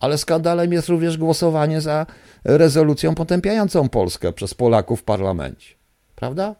[0.00, 2.06] Ale skandalem jest również głosowanie za
[2.44, 5.74] rezolucją potępiającą Polskę przez Polaków w parlamencie.
[6.16, 6.54] Prawda?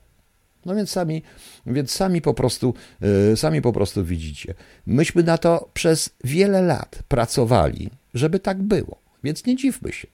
[0.66, 1.22] No więc sami,
[1.66, 4.54] więc sami po prostu, yy, sami po prostu widzicie.
[4.86, 10.08] Myśmy na to przez wiele lat pracowali, żeby tak było, więc nie dziwmy się.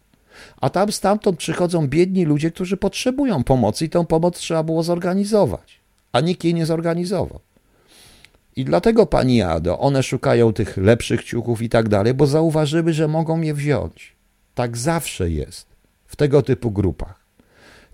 [0.60, 5.80] A tam stamtąd przychodzą biedni ludzie, którzy potrzebują pomocy i tą pomoc trzeba było zorganizować,
[6.12, 7.40] a nikt jej nie zorganizował.
[8.56, 13.08] I dlatego, pani Ado, one szukają tych lepszych ciuchów i tak dalej, bo zauważyły, że
[13.08, 14.16] mogą je wziąć.
[14.54, 15.66] Tak zawsze jest
[16.06, 17.22] w tego typu grupach.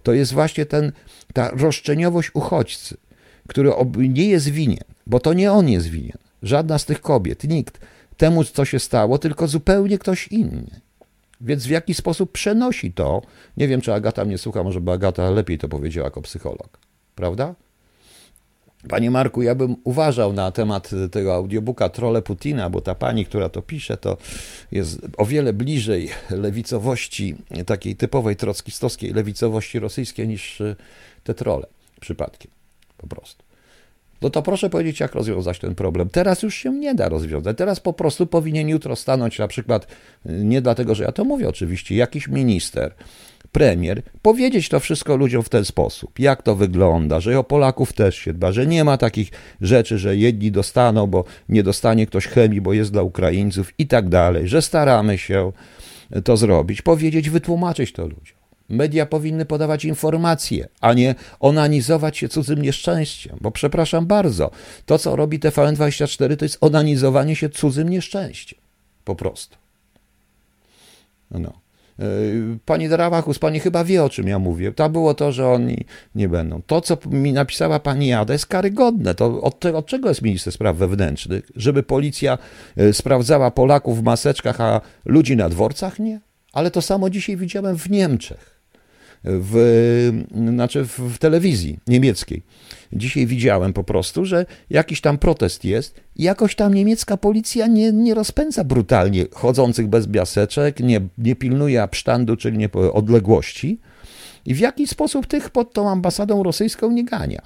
[0.03, 0.93] To jest właśnie ten,
[1.33, 2.97] ta roszczeniowość uchodźcy,
[3.49, 6.19] który nie jest winien, bo to nie on jest winien.
[6.43, 7.81] Żadna z tych kobiet, nikt.
[8.17, 10.81] temu, co się stało, tylko zupełnie ktoś inny.
[11.41, 13.23] Więc w jaki sposób przenosi to?
[13.57, 16.79] Nie wiem, czy Agata mnie słucha, może by Agata lepiej to powiedziała jako psycholog.
[17.15, 17.55] Prawda?
[18.89, 23.49] Panie Marku, ja bym uważał na temat tego audiobooka Trole Putina, bo ta pani, która
[23.49, 24.17] to pisze, to
[24.73, 27.35] jest o wiele bliżej lewicowości,
[27.67, 30.63] takiej typowej trockistowskiej lewicowości rosyjskiej niż
[31.25, 31.67] te trole
[32.01, 32.51] przypadkiem.
[32.97, 33.45] Po prostu.
[34.23, 36.09] No to proszę powiedzieć, jak rozwiązać ten problem.
[36.09, 37.59] Teraz już się nie da rozwiązać.
[37.59, 39.87] Teraz po prostu powinien jutro stanąć na przykład,
[40.25, 42.95] nie dlatego, że ja to mówię oczywiście, jakiś minister,
[43.53, 48.17] premier, powiedzieć to wszystko ludziom w ten sposób, jak to wygląda, że o Polaków też
[48.17, 49.31] się dba, że nie ma takich
[49.61, 54.09] rzeczy, że jedni dostaną, bo nie dostanie ktoś chemii, bo jest dla Ukraińców i tak
[54.09, 55.53] dalej, że staramy się
[56.25, 58.39] to zrobić, powiedzieć, wytłumaczyć to ludziom.
[58.69, 64.51] Media powinny podawać informacje, a nie onanizować się cudzym nieszczęściem, bo przepraszam bardzo,
[64.87, 68.59] to co robi TVN24 to jest onanizowanie się cudzym nieszczęściem.
[69.05, 69.57] Po prostu.
[71.31, 71.68] No.
[71.99, 72.05] E,
[72.65, 74.73] pani Drawachus, pani chyba wie, o czym ja mówię.
[74.73, 75.85] To było to, że oni
[76.15, 76.63] nie będą.
[76.63, 79.15] To, co mi napisała pani Jada, jest karygodne.
[79.15, 81.51] To od, od czego jest minister spraw wewnętrznych?
[81.57, 82.39] Żeby policja
[82.77, 85.99] e, sprawdzała Polaków w maseczkach, a ludzi na dworcach?
[85.99, 86.21] Nie.
[86.53, 88.58] Ale to samo dzisiaj widziałem w Niemczech
[89.25, 92.43] w, znaczy w telewizji niemieckiej.
[92.93, 97.93] Dzisiaj widziałem po prostu, że jakiś tam protest jest i jakoś tam niemiecka policja nie,
[97.93, 103.79] nie rozpędza brutalnie chodzących bez biaseczek, nie, nie pilnuje absztandu, czyli nie odległości
[104.47, 107.43] i w jaki sposób tych pod tą ambasadą rosyjską nie gania.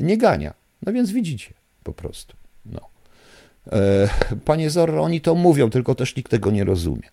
[0.00, 0.54] Nie gania.
[0.82, 2.36] No więc widzicie po prostu.
[2.66, 2.80] No.
[3.72, 4.08] E,
[4.44, 7.08] panie Zorro, oni to mówią, tylko też nikt tego nie rozumie.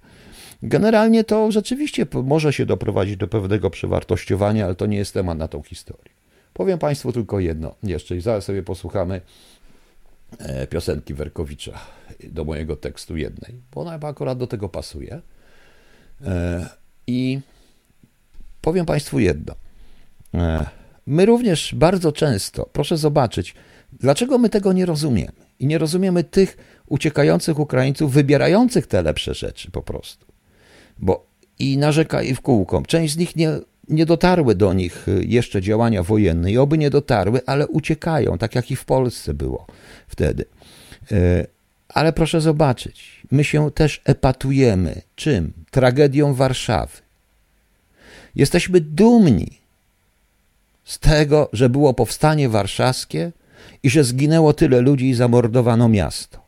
[0.67, 5.47] Generalnie to rzeczywiście może się doprowadzić do pewnego przewartościowania, ale to nie jest temat na
[5.47, 6.13] tą historię.
[6.53, 9.21] Powiem Państwu tylko jedno jeszcze i zaraz sobie posłuchamy
[10.39, 11.79] e, piosenki Werkowicza
[12.23, 15.21] do mojego tekstu jednej, bo ona chyba akurat do tego pasuje.
[16.25, 16.65] E,
[17.07, 17.39] I
[18.61, 19.55] powiem Państwu jedno.
[20.33, 20.65] E,
[21.07, 23.55] my również bardzo często, proszę zobaczyć,
[23.93, 25.45] dlaczego my tego nie rozumiemy.
[25.59, 26.57] I nie rozumiemy tych
[26.87, 30.34] uciekających Ukraińców, wybierających te lepsze rzeczy po prostu
[30.99, 31.25] bo
[31.59, 32.83] i narzeka i w kółko.
[32.87, 33.49] Część z nich nie,
[33.89, 38.55] nie dotarły do nich y, jeszcze działania wojenne i oby nie dotarły, ale uciekają, tak
[38.55, 39.67] jak i w Polsce było
[40.07, 40.45] wtedy.
[41.11, 41.47] Y,
[41.89, 45.01] ale proszę zobaczyć, my się też epatujemy.
[45.15, 45.53] Czym?
[45.71, 46.97] Tragedią Warszawy.
[48.35, 49.47] Jesteśmy dumni
[50.83, 53.31] z tego, że było powstanie warszawskie
[53.83, 56.45] i że zginęło tyle ludzi i zamordowano miasto.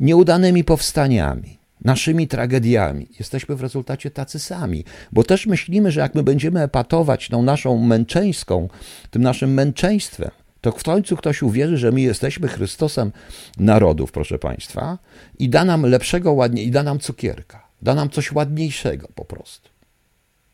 [0.00, 3.08] Nieudanymi powstaniami, naszymi tragediami.
[3.18, 7.78] Jesteśmy w rezultacie tacy sami, bo też myślimy, że jak my będziemy epatować tą naszą
[7.78, 8.68] męczeńską,
[9.10, 13.12] tym naszym męczeństwem, to w końcu ktoś uwierzy, że my jesteśmy Chrystosem
[13.58, 14.98] narodów, proszę Państwa,
[15.38, 19.70] i da nam lepszego, ładnie, i da nam cukierka, da nam coś ładniejszego po prostu.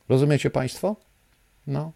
[0.08, 0.96] Rozumiecie Państwo?
[1.66, 1.92] No.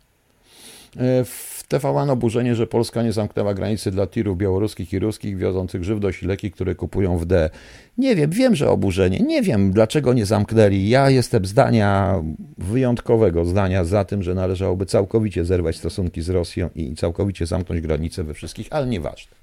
[0.97, 5.85] E, w TVN oburzenie, że Polska nie zamknęła granicy dla tirów białoruskich i ruskich wiozących
[5.85, 7.51] żywność i leki, które kupują w D.
[7.99, 9.19] Nie wiem, wiem, że oburzenie.
[9.19, 10.89] Nie wiem, dlaczego nie zamknęli.
[10.89, 12.23] Ja jestem zdania,
[12.59, 18.25] wyjątkowego zdania za tym, że należałoby całkowicie zerwać stosunki z Rosją i całkowicie zamknąć granice
[18.25, 19.37] we wszystkich, ale nieważne.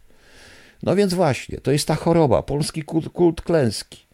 [0.83, 4.05] No więc właśnie, to jest ta choroba, polski kult, kult klęski.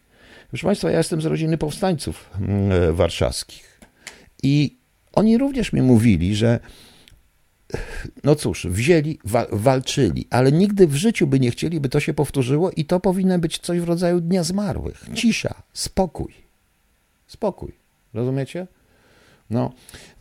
[0.48, 3.80] Proszę Państwa, ja jestem z rodziny powstańców mm, warszawskich
[4.42, 4.76] i
[5.12, 6.60] oni również mi mówili, że
[8.24, 12.14] no cóż, wzięli, wa walczyli, ale nigdy w życiu by nie chcieli, by to się
[12.14, 15.04] powtórzyło i to powinno być coś w rodzaju Dnia Zmarłych.
[15.14, 16.34] Cisza, spokój.
[17.26, 17.72] Spokój.
[18.14, 18.66] Rozumiecie?
[19.52, 19.72] No,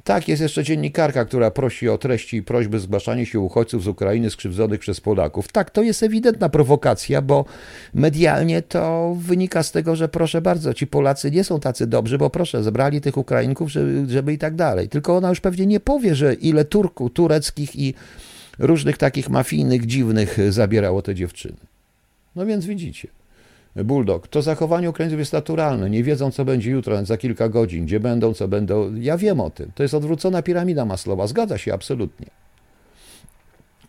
[0.03, 4.29] tak, jest jeszcze dziennikarka, która prosi o treści i prośby zgłaszania się uchodźców z Ukrainy
[4.29, 5.51] skrzywdzonych przez Polaków.
[5.51, 7.45] Tak, to jest ewidentna prowokacja, bo
[7.93, 12.29] medialnie to wynika z tego, że proszę bardzo, ci Polacy nie są tacy dobrzy, bo
[12.29, 14.89] proszę, zebrali tych Ukrainków, żeby, żeby i tak dalej.
[14.89, 17.93] Tylko ona już pewnie nie powie, że ile Turku, tureckich i
[18.59, 21.57] różnych takich mafijnych, dziwnych zabierało te dziewczyny.
[22.35, 23.20] No więc widzicie.
[23.75, 24.27] Bulldog.
[24.27, 25.89] To zachowanie Ukraińców jest naturalne.
[25.89, 28.95] Nie wiedzą, co będzie jutro, za kilka godzin, gdzie będą, co będą.
[28.95, 29.71] Ja wiem o tym.
[29.75, 31.27] To jest odwrócona piramida maslowa.
[31.27, 32.27] Zgadza się absolutnie.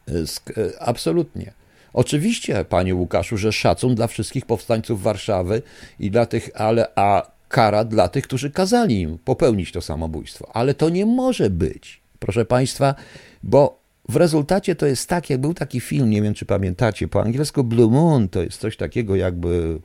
[0.08, 1.52] E, absolutnie.
[1.92, 5.62] Oczywiście, panie Łukaszu, że szacun dla wszystkich powstańców Warszawy
[5.98, 10.56] i dla tych, ale a kara dla tych, którzy kazali im popełnić to samobójstwo.
[10.56, 12.94] Ale to nie może być, proszę państwa,
[13.42, 17.22] bo w rezultacie to jest tak, jak był taki film, nie wiem czy pamiętacie, po
[17.22, 19.78] angielsku Blue Moon to jest coś takiego jakby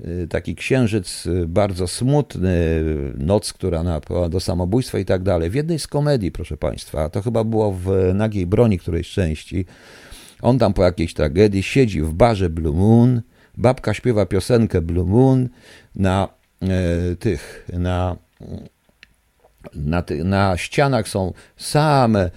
[0.00, 2.84] y, taki księżyc y, bardzo smutny,
[3.18, 5.50] noc, która naprowadza do samobójstwa i tak dalej.
[5.50, 9.66] W jednej z komedii, proszę Państwa, to chyba było w Nagiej Broni którejś części,
[10.42, 13.22] on tam po jakiejś tragedii siedzi w barze Blue Moon,
[13.56, 15.48] babka śpiewa piosenkę Blue Moon
[15.96, 16.28] na
[16.62, 18.16] e, tych, na,
[19.74, 22.30] na, ty, na ścianach są same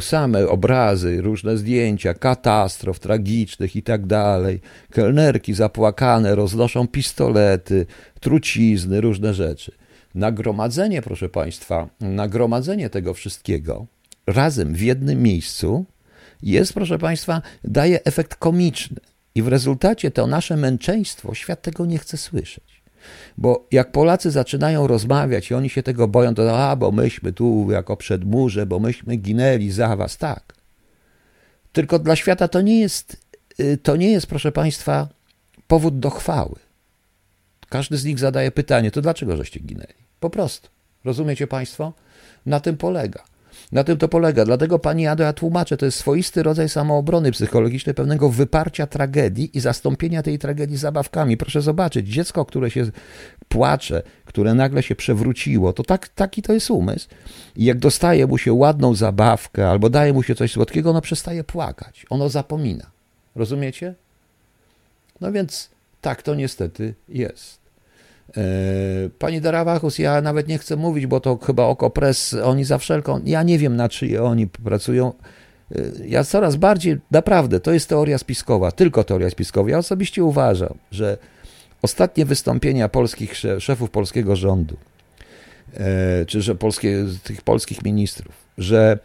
[0.00, 4.60] same obrazy, różne zdjęcia, katastrof tragicznych i tak dalej.
[4.90, 7.86] Kelnerki zapłakane roznoszą pistolety,
[8.20, 9.72] trucizny, różne rzeczy.
[10.14, 13.86] Nagromadzenie, proszę Państwa, nagromadzenie tego wszystkiego
[14.26, 15.84] razem w jednym miejscu
[16.42, 19.00] jest, proszę Państwa, daje efekt komiczny.
[19.34, 22.82] I w rezultacie to nasze męczeństwo, świat tego nie chce słyszeć.
[23.38, 27.66] Bo jak Polacy zaczynają rozmawiać i oni się tego boją, to a, bo myśmy tu
[27.70, 30.54] jako przedmurze, bo myśmy ginęli za was, tak.
[31.72, 33.16] Tylko dla świata to nie jest,
[33.60, 35.08] y, to nie jest, proszę Państwa,
[35.66, 36.54] powód do chwały.
[37.68, 40.06] Każdy z nich zadaje pytanie, to dlaczego żeście ginęli?
[40.20, 40.68] Po prostu.
[41.04, 41.92] Rozumiecie Państwo?
[42.46, 43.24] Na tym polega.
[43.72, 44.44] Na tym to polega.
[44.44, 49.60] Dlatego pani Ado, ja tłumaczę, to jest swoisty rodzaj samoobrony psychologicznej, pewnego wyparcia tragedii i
[49.60, 51.36] zastąpienia tej tragedii zabawkami.
[51.36, 52.86] Proszę zobaczyć, dziecko, które się
[53.48, 57.08] płacze, które nagle się przewróciło, to tak, taki to jest umysł.
[57.56, 61.44] I jak dostaje mu się ładną zabawkę albo daje mu się coś słodkiego, ono przestaje
[61.44, 62.06] płakać.
[62.10, 62.86] Ono zapomina.
[63.36, 63.94] Rozumiecie?
[65.20, 67.65] No więc tak to niestety jest.
[68.36, 68.42] E,
[69.18, 73.42] pani Darawachus, ja nawet nie chcę mówić, bo to chyba Okopres, oni za wszelką, ja
[73.42, 75.12] nie wiem na czyje oni pracują.
[75.74, 79.70] E, ja coraz bardziej, naprawdę, to jest teoria spiskowa, tylko teoria spiskowa.
[79.70, 81.18] Ja osobiście uważam, że
[81.82, 84.76] ostatnie wystąpienia polskich szefów polskiego rządu,
[85.74, 88.98] e, czy że polskie, tych polskich ministrów, że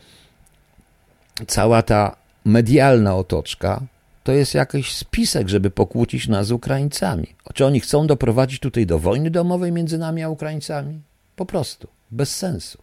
[1.47, 2.15] cała ta
[2.45, 3.81] medialna otoczka
[4.23, 7.27] to jest jakiś spisek, żeby pokłócić nas z Ukraińcami.
[7.53, 11.01] Czy oni chcą doprowadzić tutaj do wojny domowej między nami a Ukraińcami?
[11.35, 11.87] Po prostu.
[12.11, 12.77] Bez sensu.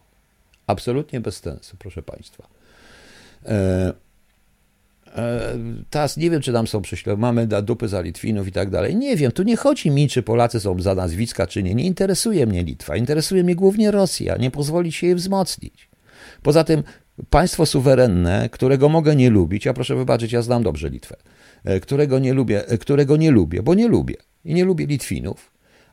[0.67, 2.47] Absolutnie bez sensu, proszę Państwa.
[3.45, 3.93] E,
[5.15, 5.57] e,
[5.89, 8.95] teraz nie wiem, czy tam są prześladowania, mamy da dupy za Litwinów i tak dalej.
[8.95, 11.75] Nie wiem, tu nie chodzi mi, czy Polacy są za nazwiska, czy nie.
[11.75, 14.37] Nie interesuje mnie Litwa, interesuje mnie głównie Rosja.
[14.37, 15.89] Nie pozwolić się jej wzmocnić.
[16.43, 16.83] Poza tym
[17.29, 21.15] państwo suwerenne, którego mogę nie lubić, a proszę wybaczyć, ja znam dobrze Litwę,
[21.63, 24.15] e, którego nie lubię, e, którego nie lubię, bo nie lubię
[24.45, 25.51] i nie lubię Litwinów,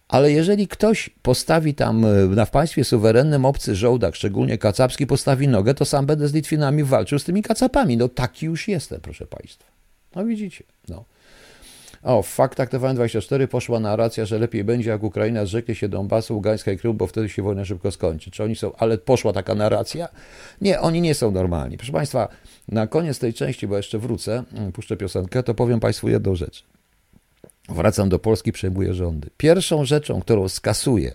[0.09, 5.49] ale jeżeli ktoś postawi tam e, na w państwie suwerennym obcy żołdak, szczególnie kacapski, postawi
[5.49, 7.97] nogę, to sam będę z Litwinami walczył z tymi kacapami.
[7.97, 9.73] No taki już jestem, proszę państwa.
[10.17, 11.05] No widzicie, no.
[12.07, 16.73] O, w faktach TVN24 poszła narracja, że lepiej będzie, jak Ukraina zrzeknie się Donbasu, Ługańska
[16.73, 18.31] i Krym, bo wtedy się wojna szybko skończy.
[18.31, 20.09] Czy oni są, ale poszła taka narracja?
[20.61, 21.77] Nie, oni nie są normalni.
[21.77, 22.29] Proszę Państwa,
[22.69, 26.65] na koniec tej części, bo jeszcze wrócę, mm, puszczę piosenkę, to powiem Państwu jedną rzecz.
[27.69, 29.31] Wracam do Polski, przejmuję rządy.
[29.37, 31.15] Pierwszą rzeczą, którą skasuję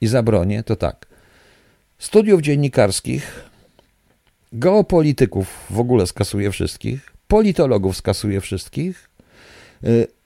[0.00, 1.06] i zabronię, to tak.
[1.98, 3.44] Studiów dziennikarskich,
[4.52, 9.09] geopolityków w ogóle skasuję wszystkich, politologów skasuję wszystkich,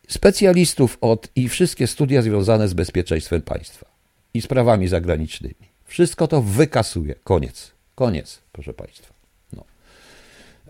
[0.08, 3.86] specjalistów od i wszystkie studia związane z bezpieczeństwem państwa
[4.34, 5.74] i sprawami zagranicznymi.
[5.84, 7.14] Wszystko to wykasuje.
[7.24, 7.72] Koniec.
[7.94, 9.14] Koniec, proszę Państwa.
[9.52, 9.64] No.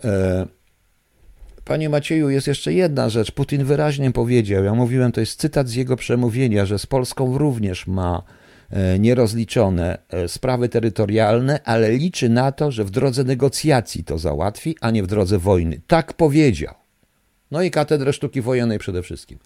[0.03, 0.45] E,
[1.65, 3.31] panie Macieju, jest jeszcze jedna rzecz.
[3.31, 7.87] Putin wyraźnie powiedział, ja mówiłem, to jest cytat z jego przemówienia, że z Polską również
[7.87, 8.23] ma
[8.69, 14.75] e, nierozliczone e, sprawy terytorialne, ale liczy na to, że w drodze negocjacji to załatwi,
[14.81, 15.81] a nie w drodze wojny.
[15.87, 16.84] Tak powiedział.
[17.55, 19.39] No i katedrę sztuki wojennej przede wszystkim.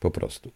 [0.00, 0.52] Po prostu.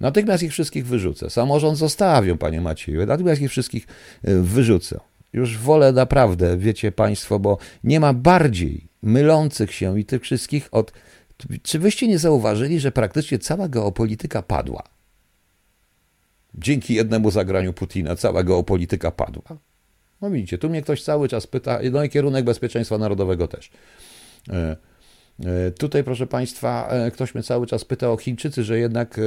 [0.00, 1.30] Natychmiast ich wszystkich wyrzucę.
[1.30, 3.06] Samorząd zostawią, panie Macieju.
[3.06, 3.86] Natychmiast ich wszystkich
[4.24, 5.00] e, wyrzucę.
[5.32, 10.92] Już wolę naprawdę, wiecie państwo, bo nie ma bardziej mylących się i tych wszystkich od.
[11.62, 14.82] Czy wyście nie zauważyli, że praktycznie cała geopolityka padła?
[16.54, 19.58] Dzięki jednemu zagraniu Putina cała geopolityka padła.
[20.20, 23.70] No widzicie, tu mnie ktoś cały czas pyta, no i kierunek bezpieczeństwa narodowego też.
[25.46, 29.22] E, tutaj, proszę Państwa, e, ktoś mnie cały czas pyta o Chińczycy, że jednak e,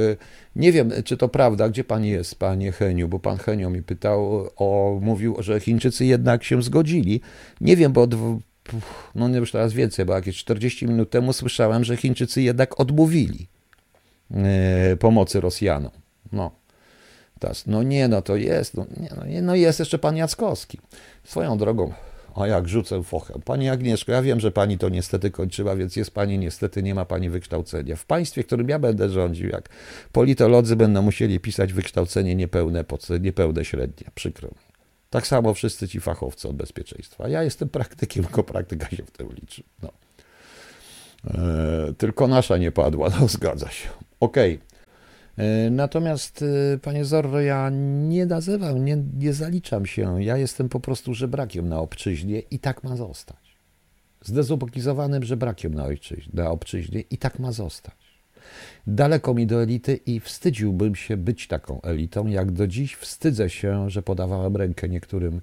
[0.56, 4.48] nie wiem, czy to prawda, gdzie Pan jest, Panie Heniu, bo Pan Henio mi pytał,
[4.56, 7.20] o, mówił, że Chińczycy jednak się zgodzili.
[7.60, 8.08] Nie wiem, bo
[9.14, 13.46] no nie już teraz więcej, bo jakieś 40 minut temu słyszałem, że Chińczycy jednak odmówili
[14.98, 15.90] pomocy Rosjanom.
[16.32, 16.50] No.
[17.66, 18.86] No nie, no to jest, no,
[19.16, 20.78] no, nie, no jest jeszcze Pan Jackowski.
[21.24, 21.92] Swoją drogą,
[22.34, 23.34] a jak rzucę fochę.
[23.44, 27.04] Pani Agnieszko, ja wiem, że pani to niestety kończyła, więc jest pani niestety, nie ma
[27.04, 27.96] pani wykształcenia.
[27.96, 29.68] W państwie, w którym ja będę rządził, jak
[30.12, 32.84] politolodzy będą musieli pisać wykształcenie niepełne,
[33.20, 34.06] niepełne średnie.
[34.14, 34.74] Przykro mi.
[35.10, 37.28] Tak samo wszyscy ci fachowcy od bezpieczeństwa.
[37.28, 39.62] Ja jestem praktykiem, tylko praktyka się w tym liczy.
[39.82, 39.92] No.
[41.24, 43.88] Eee, tylko nasza nie padła, no zgadza się.
[44.20, 44.54] Okej.
[44.54, 44.73] Okay.
[45.36, 47.70] E, natomiast, e, panie Zorro, ja
[48.08, 50.22] nie nazywam, nie, nie zaliczam się.
[50.22, 53.56] Ja jestem po prostu żebrakiem na obczyźnie i tak ma zostać.
[54.22, 57.94] Zdezubokizowanym żebrakiem na, ojczyźnie, na obczyźnie i tak ma zostać.
[58.86, 63.90] Daleko mi do elity i wstydziłbym się być taką elitą, jak do dziś wstydzę się,
[63.90, 65.40] że podawałem rękę niektórym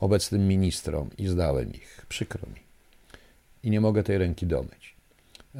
[0.00, 2.06] obecnym ministrom i zdałem ich.
[2.08, 2.60] Przykro mi.
[3.62, 4.95] I nie mogę tej ręki domyć.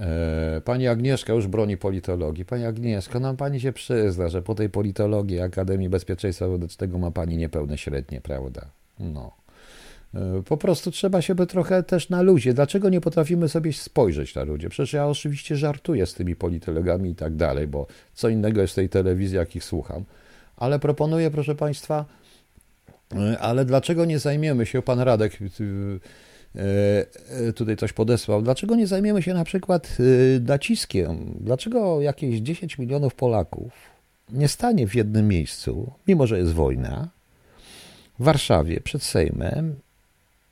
[0.00, 2.44] E, pani Agnieszka już broni politologii.
[2.44, 7.36] Pani Agnieszka, no pani się przyzna, że po tej politologii Akademii Bezpieczeństwa Wewnętrznego ma pani
[7.36, 8.66] niepełne średnie, prawda?
[9.00, 9.32] No.
[10.14, 12.54] E, po prostu trzeba się by trochę też na ludzie.
[12.54, 14.68] Dlaczego nie potrafimy sobie spojrzeć na ludzie?
[14.68, 18.88] Przecież ja oczywiście żartuję z tymi politologami i tak dalej, bo co innego jest tej
[18.88, 20.04] telewizji, jak ich słucham.
[20.56, 22.04] Ale proponuję, proszę Państwa,
[23.14, 25.38] e, ale dlaczego nie zajmiemy się, pan Radek
[27.54, 28.42] tutaj coś podesłał.
[28.42, 29.96] Dlaczego nie zajmiemy się na przykład
[30.36, 31.34] e, naciskiem?
[31.40, 33.72] Dlaczego jakieś 10 milionów Polaków
[34.30, 37.08] nie stanie w jednym miejscu, mimo że jest wojna,
[38.18, 39.74] w Warszawie przed Sejmem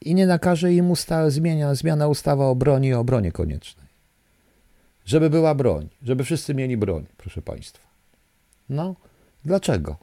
[0.00, 3.86] i nie nakaże im usta- zmienia, zmiana ustawa o broni i obronie koniecznej?
[5.06, 7.84] Żeby była broń, żeby wszyscy mieli broń, proszę Państwa.
[8.68, 8.94] No,
[9.44, 9.96] dlaczego?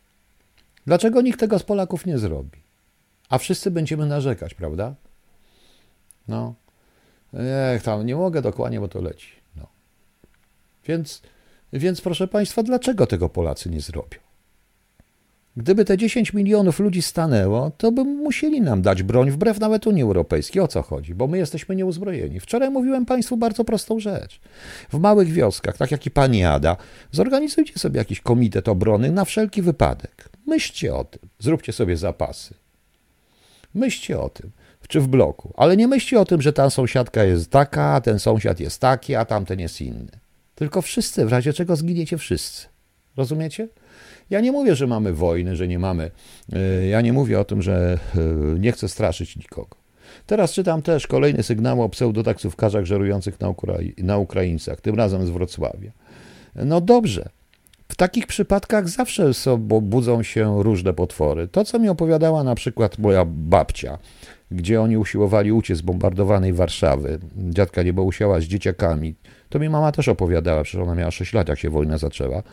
[0.87, 2.59] Dlaczego nikt tego z Polaków nie zrobi?
[3.29, 4.95] A wszyscy będziemy narzekać, prawda?
[6.31, 6.53] No.
[7.73, 9.31] Ech, tam nie mogę dokładnie, bo to leci.
[9.55, 9.67] No.
[10.85, 11.21] Więc,
[11.73, 14.19] więc proszę Państwa, dlaczego tego Polacy nie zrobią?
[15.57, 20.03] Gdyby te 10 milionów ludzi stanęło, to by musieli nam dać broń wbrew nawet Unii
[20.03, 20.61] Europejskiej.
[20.61, 21.15] O co chodzi?
[21.15, 22.39] Bo my jesteśmy nieuzbrojeni.
[22.39, 24.39] Wczoraj mówiłem Państwu bardzo prostą rzecz.
[24.89, 26.77] W małych wioskach, tak jak i Pani Ada,
[27.11, 30.29] zorganizujcie sobie jakiś komitet obrony na wszelki wypadek.
[30.47, 31.29] Myślcie o tym.
[31.39, 32.53] Zróbcie sobie zapasy.
[33.73, 34.51] Myślcie o tym
[34.91, 35.53] czy w bloku.
[35.57, 39.25] Ale nie myślcie o tym, że ta sąsiadka jest taka, ten sąsiad jest taki, a
[39.25, 40.11] tamten jest inny.
[40.55, 42.67] Tylko wszyscy, w razie czego zginiecie wszyscy.
[43.17, 43.67] Rozumiecie?
[44.29, 46.11] Ja nie mówię, że mamy wojny, że nie mamy.
[46.53, 48.19] E, ja nie mówię o tym, że e,
[48.59, 49.77] nie chcę straszyć nikogo.
[50.25, 55.29] Teraz czytam też kolejny sygnał o pseudotaksówkarzach żerujących na, Ukrai na Ukraińcach, tym razem z
[55.29, 55.91] Wrocławia.
[56.55, 57.29] No dobrze.
[57.91, 61.47] W takich przypadkach zawsze są, budzą się różne potwory.
[61.47, 63.97] To, co mi opowiadała na przykład moja babcia,
[64.51, 67.19] gdzie oni usiłowali uciec z bombardowanej Warszawy.
[67.37, 69.15] Dziadka Niebousiała z dzieciakami.
[69.49, 72.37] To mi mama też opowiadała, przecież ona miała 6 lat, jak się wojna zaczęła.
[72.37, 72.43] E,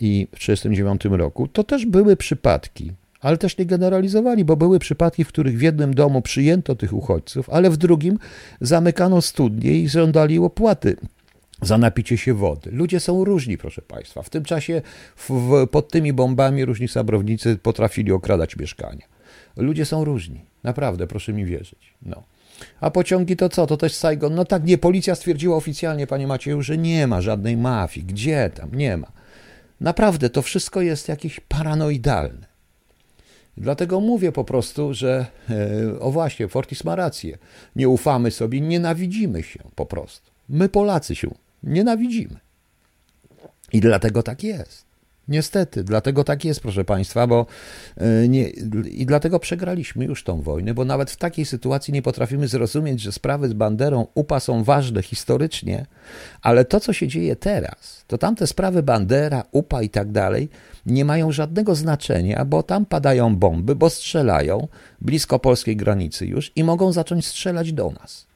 [0.00, 5.24] I w 1939 roku to też były przypadki, ale też nie generalizowali, bo były przypadki,
[5.24, 8.18] w których w jednym domu przyjęto tych uchodźców, ale w drugim
[8.60, 10.96] zamykano studnie i żądali opłaty
[11.62, 12.70] za napicie się wody.
[12.70, 14.22] Ludzie są różni, proszę Państwa.
[14.22, 14.82] W tym czasie
[15.16, 19.06] w, pod tymi bombami różni sabrownicy potrafili okradać mieszkania.
[19.56, 20.40] Ludzie są różni.
[20.62, 21.94] Naprawdę, proszę mi wierzyć.
[22.02, 22.22] No.
[22.80, 23.66] A pociągi to co?
[23.66, 24.34] To też Saigon?
[24.34, 28.06] No tak, nie, policja stwierdziła oficjalnie, panie Macieju, że nie ma żadnej mafii.
[28.06, 28.74] Gdzie tam?
[28.74, 29.12] Nie ma.
[29.80, 32.46] Naprawdę, to wszystko jest jakieś paranoidalne.
[33.56, 37.38] Dlatego mówię po prostu, że e, o właśnie, Fortis ma rację.
[37.76, 40.30] Nie ufamy sobie, nienawidzimy się po prostu.
[40.48, 41.30] My Polacy się
[41.62, 42.36] nienawidzimy.
[43.72, 44.88] I dlatego tak jest.
[45.28, 47.46] Niestety, dlatego tak jest, proszę Państwa, bo
[47.96, 48.48] e, nie,
[48.84, 53.12] i dlatego przegraliśmy już tą wojnę, bo nawet w takiej sytuacji nie potrafimy zrozumieć, że
[53.12, 55.86] sprawy z Banderą UPA są ważne historycznie,
[56.42, 60.48] ale to, co się dzieje teraz, to tamte sprawy Bandera, UPA i tak dalej
[60.86, 64.68] nie mają żadnego znaczenia, bo tam padają bomby, bo strzelają
[65.00, 68.26] blisko polskiej granicy już i mogą zacząć strzelać do nas.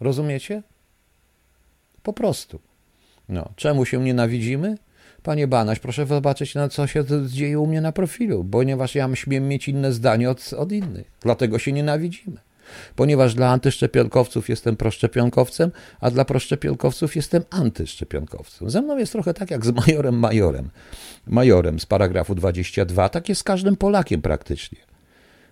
[0.00, 0.62] Rozumiecie?
[2.04, 2.60] Po prostu.
[3.28, 4.78] No, czemu się nienawidzimy?
[5.22, 9.48] Panie Banaś, proszę zobaczyć, na co się dzieje u mnie na profilu, ponieważ ja śmiem
[9.48, 11.10] mieć inne zdanie od, od innych.
[11.20, 12.36] Dlatego się nienawidzimy.
[12.96, 18.70] Ponieważ dla antyszczepionkowców jestem proszczepionkowcem, a dla proszczepionkowców jestem antyszczepionkowcem.
[18.70, 20.70] Ze mną jest trochę tak jak z majorem Majorem.
[21.26, 23.08] Majorem z paragrafu 22.
[23.08, 24.78] Tak jest z każdym Polakiem praktycznie.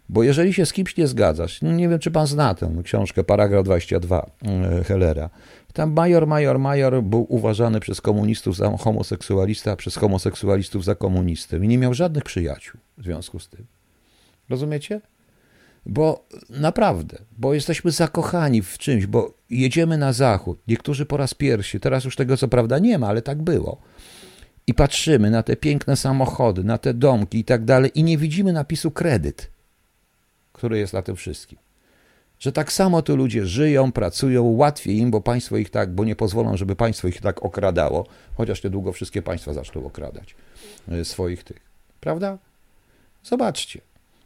[0.09, 3.25] Bo jeżeli się z kimś nie zgadzasz, no nie wiem, czy pan zna tę książkę,
[3.25, 5.31] paragraf 22 e, Hellera,
[5.73, 11.57] tam major, major, major był uważany przez komunistów za homoseksualista, a przez homoseksualistów za komunistę
[11.57, 13.67] i nie miał żadnych przyjaciół w związku z tym.
[14.49, 15.01] Rozumiecie?
[15.87, 21.81] Bo naprawdę, bo jesteśmy zakochani w czymś, bo jedziemy na zachód, niektórzy po raz pierwszy,
[21.81, 23.81] teraz już tego co prawda nie ma, ale tak było.
[24.67, 28.53] I patrzymy na te piękne samochody, na te domki i tak dalej, i nie widzimy
[28.53, 29.51] napisu kredyt,
[30.63, 31.59] który jest na tym wszystkim
[32.39, 36.17] że tak samo tu ludzie żyją, pracują, łatwiej im, bo państwo ich tak, bo nie
[36.17, 40.35] pozwolą, żeby państwo ich tak okradało, chociaż niedługo wszystkie państwa zaczną okradać
[40.89, 41.61] e, swoich tych.
[42.01, 42.39] Prawda?
[43.25, 43.81] Zobaczcie,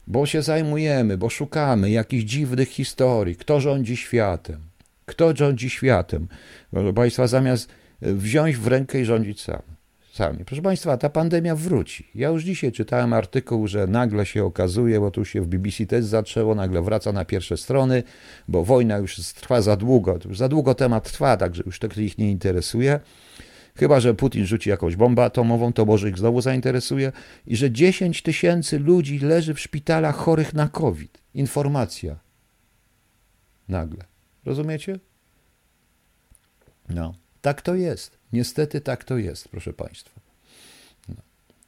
[0.06, 4.60] bo się zajmujemy, bo szukamy jakichś dziwnych historii, kto rządzi światem,
[5.06, 6.28] kto rządzi światem.
[6.70, 7.68] Proszę Państwa, zamiast
[8.02, 9.75] wziąć w rękę i rządzić sam
[10.16, 10.44] sami.
[10.44, 12.08] Proszę Państwa, ta pandemia wróci.
[12.14, 16.04] Ja już dzisiaj czytałem artykuł, że nagle się okazuje, bo tu się w BBC też
[16.04, 18.02] zaczęło, nagle wraca na pierwsze strony,
[18.48, 22.18] bo wojna już trwa za długo, już za długo temat trwa, także już to ich
[22.18, 23.00] nie interesuje.
[23.76, 27.12] Chyba, że Putin rzuci jakąś bombę atomową, to może ich znowu zainteresuje.
[27.46, 31.22] I że 10 tysięcy ludzi leży w szpitalach chorych na COVID.
[31.34, 32.18] Informacja.
[33.68, 34.04] Nagle.
[34.44, 34.98] Rozumiecie?
[36.88, 37.14] No.
[37.40, 38.15] Tak to jest.
[38.32, 40.20] Niestety tak to jest, proszę Państwa.
[41.08, 41.14] No.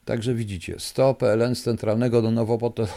[0.05, 2.87] Także widzicie, 100 PLN z centralnego do to,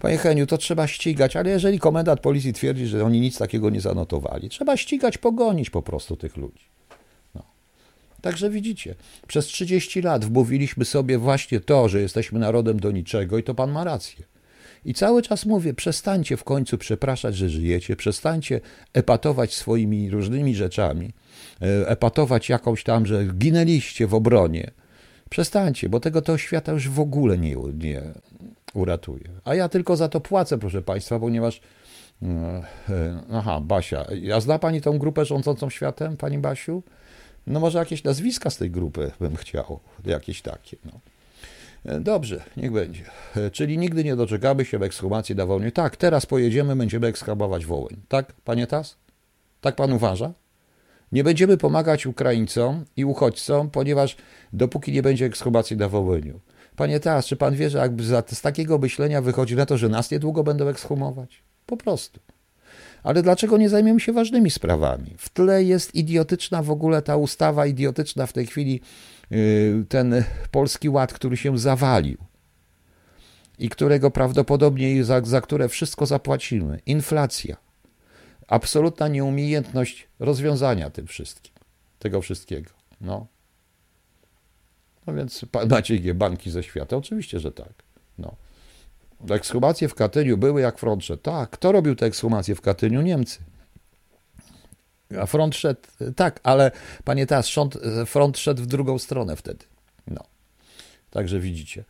[0.00, 3.80] panie Heniu, to trzeba ścigać, ale jeżeli komendant policji twierdzi, że oni nic takiego nie
[3.80, 6.64] zanotowali, trzeba ścigać, pogonić po prostu tych ludzi.
[7.34, 7.42] No.
[8.20, 8.94] Także widzicie,
[9.26, 13.72] przez 30 lat wmówiliśmy sobie właśnie to, że jesteśmy narodem do niczego i to pan
[13.72, 14.31] ma rację.
[14.84, 18.60] I cały czas mówię, przestańcie w końcu przepraszać, że żyjecie, przestańcie
[18.92, 21.12] epatować swoimi różnymi rzeczami,
[21.62, 24.70] e, epatować jakąś tam, że ginęliście w obronie.
[25.30, 28.02] Przestańcie, bo tego to świata już w ogóle nie, nie
[28.74, 29.24] uratuje.
[29.44, 31.60] A ja tylko za to płacę, proszę Państwa, ponieważ.
[32.22, 32.26] E,
[32.88, 34.06] e, aha, Basia.
[34.34, 36.82] A zna Pani tą grupę rządzącą światem, Pani Basiu?
[37.46, 40.76] No może jakieś nazwiska z tej grupy bym chciał, jakieś takie.
[40.84, 40.92] No.
[41.84, 43.04] E, dobrze, niech będzie.
[43.36, 45.70] E, czyli nigdy nie doczekamy się w ekshumacji na Wołyniu.
[45.70, 47.96] Tak, teraz pojedziemy, będziemy ekshumować Wołyń.
[48.08, 48.96] Tak, panie Tas?
[49.60, 50.32] Tak pan uważa?
[51.12, 54.16] Nie będziemy pomagać Ukraińcom i uchodźcom, ponieważ
[54.52, 56.40] dopóki nie będzie ekshumacji na Wołyniu.
[56.76, 57.90] Panie Tas, czy pan wie, że
[58.32, 61.42] z takiego myślenia wychodzi na to, że nas niedługo będą ekshumować?
[61.66, 62.20] Po prostu.
[63.02, 65.14] Ale dlaczego nie zajmiemy się ważnymi sprawami?
[65.18, 68.80] W tle jest idiotyczna w ogóle ta ustawa, idiotyczna w tej chwili
[69.88, 72.18] ten polski ład, który się zawalił
[73.58, 76.80] i którego prawdopodobnie za, za które wszystko zapłacimy.
[76.86, 77.56] Inflacja.
[78.48, 81.52] Absolutna nieumiejętność rozwiązania tym wszystkim,
[81.98, 82.70] tego wszystkiego.
[83.00, 83.26] No.
[85.06, 86.96] No więc macie banki ze świata?
[86.96, 87.72] Oczywiście, że tak.
[88.18, 88.36] No.
[89.30, 91.18] Ekshumacje w Katyniu były jak frontrze.
[91.18, 93.02] Tak, kto robił te ekshumacje w Katyniu?
[93.02, 93.38] Niemcy.
[95.20, 95.80] A front szedł,
[96.16, 96.70] tak, ale
[97.04, 97.50] panie teraz,
[98.06, 99.64] front, szedł w drugą stronę wtedy.
[100.06, 100.24] No.
[101.10, 101.84] Także widzicie.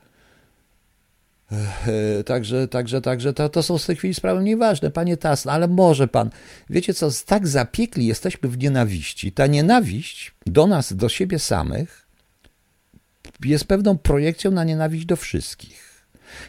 [2.27, 6.09] Także, także, także to, to są w tej chwili sprawy nieważne, panie Tas, ale może
[6.09, 6.31] pan,
[6.71, 9.33] wiecie co, tak zapiekli jesteśmy w nienawiści.
[9.33, 12.07] Ta nienawiść do nas, do siebie samych
[13.45, 15.92] jest pewną projekcją na nienawiść do wszystkich.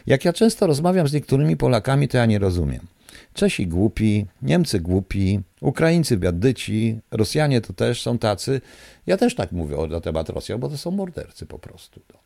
[0.06, 2.86] Jak ja często rozmawiam z niektórymi Polakami, to ja nie rozumiem.
[3.34, 8.60] Czesi głupi, Niemcy głupi, Ukraińcy biadyci, Rosjanie to też są tacy.
[9.06, 12.00] Ja też tak mówię na temat Rosjan, bo to są mordercy po prostu.
[12.12, 12.20] No.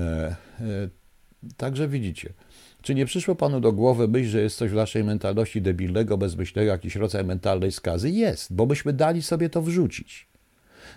[0.00, 0.88] E, e,
[1.56, 2.32] także widzicie.
[2.82, 6.70] Czy nie przyszło panu do głowy myśl, że jest coś w naszej mentalności debilnego, bezmyślnego,
[6.70, 8.10] jakiś rodzaj mentalnej skazy?
[8.10, 10.28] Jest, bo myśmy dali sobie to wrzucić.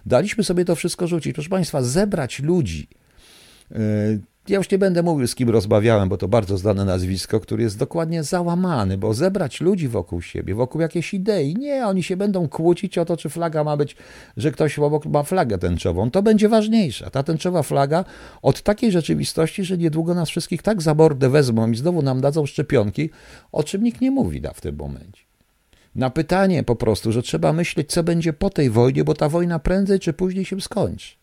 [0.06, 1.34] Daliśmy sobie to wszystko rzucić.
[1.34, 2.88] Proszę Państwa, zebrać ludzi,
[3.72, 3.78] e,
[4.52, 7.78] ja już nie będę mówił, z kim rozmawiałem, bo to bardzo znane nazwisko, który jest
[7.78, 11.56] dokładnie załamany, bo zebrać ludzi wokół siebie, wokół jakiejś idei.
[11.56, 13.96] Nie, oni się będą kłócić o to, czy flaga ma być,
[14.38, 16.12] że ktoś obok ma flagę tęczową.
[16.12, 17.10] To będzie ważniejsza.
[17.10, 18.06] Ta tęczowa flaga
[18.42, 22.46] od takiej rzeczywistości, że niedługo nas wszystkich tak za mordę wezmą i znowu nam dadzą
[22.46, 23.10] szczepionki,
[23.52, 25.24] o czym nikt nie mówi da w tym momencie.
[25.96, 29.60] Na pytanie po prostu, że trzeba myśleć, co będzie po tej wojnie, bo ta wojna
[29.60, 31.21] prędzej czy później się skończy.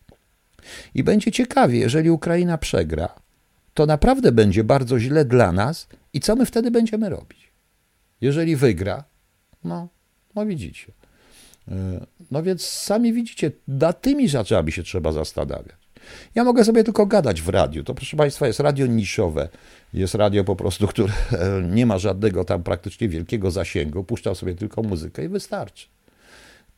[0.95, 3.09] I będzie ciekawie, jeżeli Ukraina przegra,
[3.73, 7.51] to naprawdę będzie bardzo źle dla nas i co my wtedy będziemy robić?
[8.21, 9.03] Jeżeli wygra,
[9.63, 9.87] no,
[10.35, 10.91] no widzicie.
[11.67, 15.79] E, no więc sami widzicie, nad tymi rzeczami się trzeba zastanawiać.
[16.35, 17.83] Ja mogę sobie tylko gadać w radiu.
[17.83, 19.49] To proszę Państwa jest radio niszowe.
[19.93, 21.13] Jest radio po prostu, które
[21.69, 24.03] nie ma żadnego tam praktycznie wielkiego zasięgu.
[24.03, 25.87] Puszczam sobie tylko muzykę i wystarczy.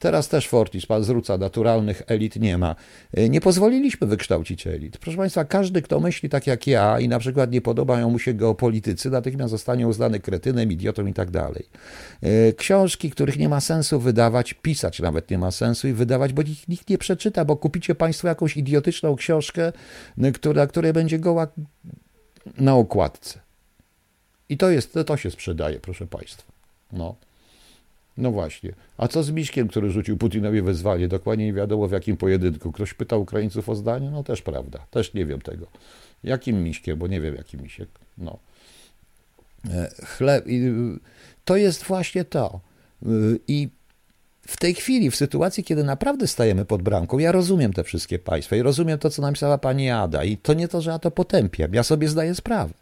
[0.01, 2.75] Teraz też Fortis pan zwróca, naturalnych elit nie ma.
[3.13, 4.97] E, nie pozwoliliśmy wykształcić elit.
[4.97, 8.33] Proszę Państwa, każdy, kto myśli tak jak ja i na przykład nie podobają mu się
[8.33, 11.65] geopolitycy, natychmiast zostanie uznany kretynem, idiotą i tak dalej.
[12.21, 16.41] E, książki, których nie ma sensu wydawać, pisać nawet nie ma sensu i wydawać, bo
[16.41, 19.71] ich nikt nie przeczyta, bo kupicie Państwo jakąś idiotyczną książkę,
[20.33, 21.47] która, której będzie goła
[22.57, 23.39] na okładce.
[24.49, 26.51] I to jest, to się sprzedaje, proszę Państwa.
[26.91, 27.15] No.
[28.17, 28.73] No właśnie.
[28.97, 31.07] A co z Miśkiem, który rzucił Putinowi wezwanie?
[31.07, 32.71] Dokładnie nie wiadomo w jakim pojedynku.
[32.71, 34.09] Ktoś pytał Ukraińców o zdanie?
[34.09, 34.79] No też prawda.
[34.91, 35.67] Też nie wiem tego.
[36.23, 37.89] Jakim Miśkiem, bo nie wiem jaki Misiek.
[38.17, 38.39] No.
[39.69, 40.45] E, chleb.
[41.45, 42.59] To jest właśnie to.
[43.03, 43.07] E,
[43.47, 43.69] I
[44.47, 48.55] w tej chwili, w sytuacji, kiedy naprawdę stajemy pod bramką, ja rozumiem te wszystkie państwa
[48.55, 50.23] i rozumiem to, co napisała pani Ada.
[50.23, 51.73] I to nie to, że ja to potępiam.
[51.73, 52.73] Ja sobie zdaję sprawę.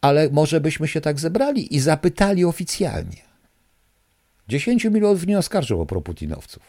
[0.00, 3.26] Ale może byśmy się tak zebrali i zapytali oficjalnie
[4.48, 6.62] 10 milionów nie oskarżył o proputinowców.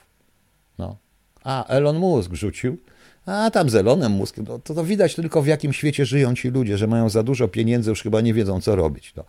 [0.77, 0.97] No.
[1.43, 2.77] A Elon Musk rzucił.
[3.25, 6.49] A tam z Elonem Muskiem, no, to, to widać tylko w jakim świecie żyją ci
[6.49, 9.13] ludzie, że mają za dużo pieniędzy, już chyba nie wiedzą co robić.
[9.15, 9.23] No.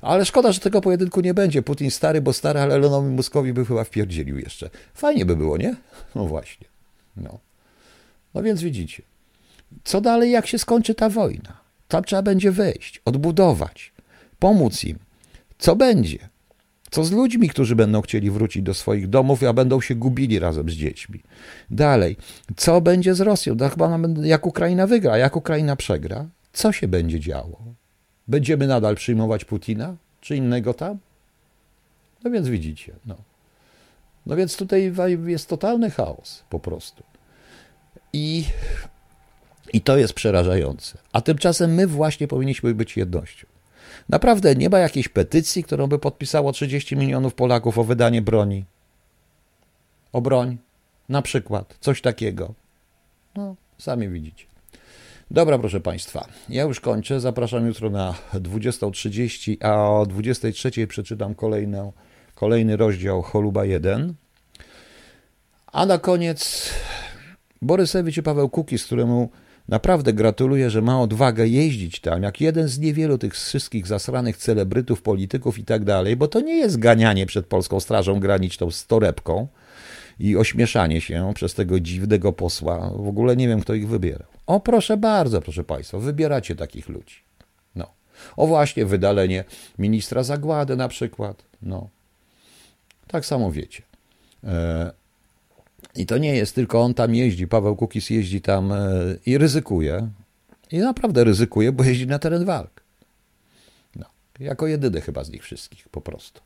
[0.00, 1.62] Ale szkoda, że tego pojedynku nie będzie.
[1.62, 4.70] Putin stary, bo stary, ale Elonowi Muskowi by chyba wpierdzielił jeszcze.
[4.94, 5.76] Fajnie by było, nie?
[6.14, 6.66] No właśnie.
[7.16, 7.38] No.
[8.34, 9.02] No więc widzicie,
[9.84, 11.60] co dalej, jak się skończy ta wojna?
[11.88, 13.92] Tam trzeba będzie wejść, odbudować,
[14.38, 14.98] pomóc im.
[15.58, 16.28] Co będzie?
[16.90, 20.70] Co z ludźmi, którzy będą chcieli wrócić do swoich domów, a będą się gubili razem
[20.70, 21.22] z dziećmi?
[21.70, 22.16] Dalej,
[22.56, 23.54] co będzie z Rosją?
[23.54, 27.58] No, chyba jak Ukraina wygra, jak Ukraina przegra, co się będzie działo?
[28.28, 30.98] Będziemy nadal przyjmować Putina czy innego tam?
[32.24, 32.92] No więc widzicie.
[33.06, 33.16] No,
[34.26, 34.92] no więc tutaj
[35.26, 37.02] jest totalny chaos po prostu.
[38.12, 38.44] I,
[39.72, 40.98] I to jest przerażające.
[41.12, 43.46] A tymczasem my właśnie powinniśmy być jednością.
[44.08, 48.64] Naprawdę nie ma jakiejś petycji, którą by podpisało 30 milionów Polaków o wydanie broni.
[50.12, 50.56] O broń.
[51.08, 51.76] Na przykład.
[51.80, 52.54] Coś takiego.
[53.36, 54.44] No, sami widzicie.
[55.30, 57.20] Dobra, proszę Państwa, ja już kończę.
[57.20, 61.34] Zapraszam jutro na 20.30, a o 23.00 przeczytam
[62.34, 64.14] kolejny rozdział Choluba 1.
[65.72, 66.70] A na koniec
[67.62, 69.30] Borysewicz i Paweł Kukiz, któremu
[69.68, 75.02] naprawdę gratuluję, że ma odwagę jeździć tam, jak jeden z niewielu tych wszystkich zasranych celebrytów,
[75.02, 79.48] polityków i tak dalej, bo to nie jest ganianie przed Polską Strażą Graniczną z torebką
[80.20, 82.90] i ośmieszanie się przez tego dziwnego posła.
[82.90, 84.28] W ogóle nie wiem, kto ich wybierał.
[84.46, 87.16] O, proszę bardzo, proszę Państwa, wybieracie takich ludzi.
[87.74, 87.90] No.
[88.36, 89.44] O właśnie, wydalenie
[89.78, 91.44] ministra Zagłady na przykład.
[91.62, 91.88] No.
[93.06, 93.82] Tak samo wiecie.
[94.44, 95.05] E
[95.96, 98.78] i to nie jest tylko on tam jeździ, Paweł Kukis jeździ tam e,
[99.26, 100.08] i ryzykuje.
[100.70, 102.82] I naprawdę ryzykuje, bo jeździ na teren walk.
[103.96, 104.06] No,
[104.40, 106.40] jako jedyny chyba z nich wszystkich, po prostu.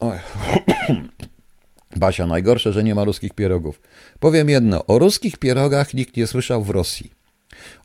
[0.00, 0.18] Oj.
[1.96, 3.80] Basia, najgorsze, że nie ma ruskich pierogów.
[4.20, 7.10] Powiem jedno, o ruskich pierogach nikt nie słyszał w Rosji.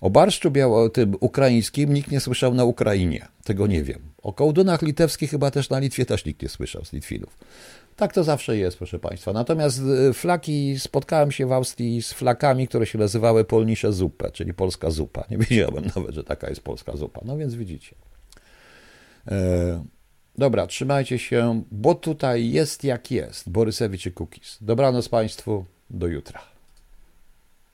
[0.01, 3.27] O barszczu biało, tym ukraińskim nikt nie słyszał na Ukrainie.
[3.43, 3.99] Tego nie wiem.
[4.21, 7.37] O kołdunach litewskich chyba też na Litwie też nikt nie słyszał z Litwinów.
[8.01, 9.33] Tak to zawsze jest, proszę Państwa.
[9.33, 14.53] Natomiast y, flaki, spotkałem się w Austrii z flakami, które się nazywały polnisze zupę, czyli
[14.53, 15.23] polska zupa.
[15.29, 17.21] Nie wiedziałem nawet, że taka jest polska zupa.
[17.25, 17.95] No więc widzicie.
[19.27, 19.83] E,
[20.37, 23.49] dobra, trzymajcie się, bo tutaj jest jak jest.
[23.49, 24.57] Borysewicz i Kukis.
[24.61, 26.50] Dobranoc Państwu, do jutra.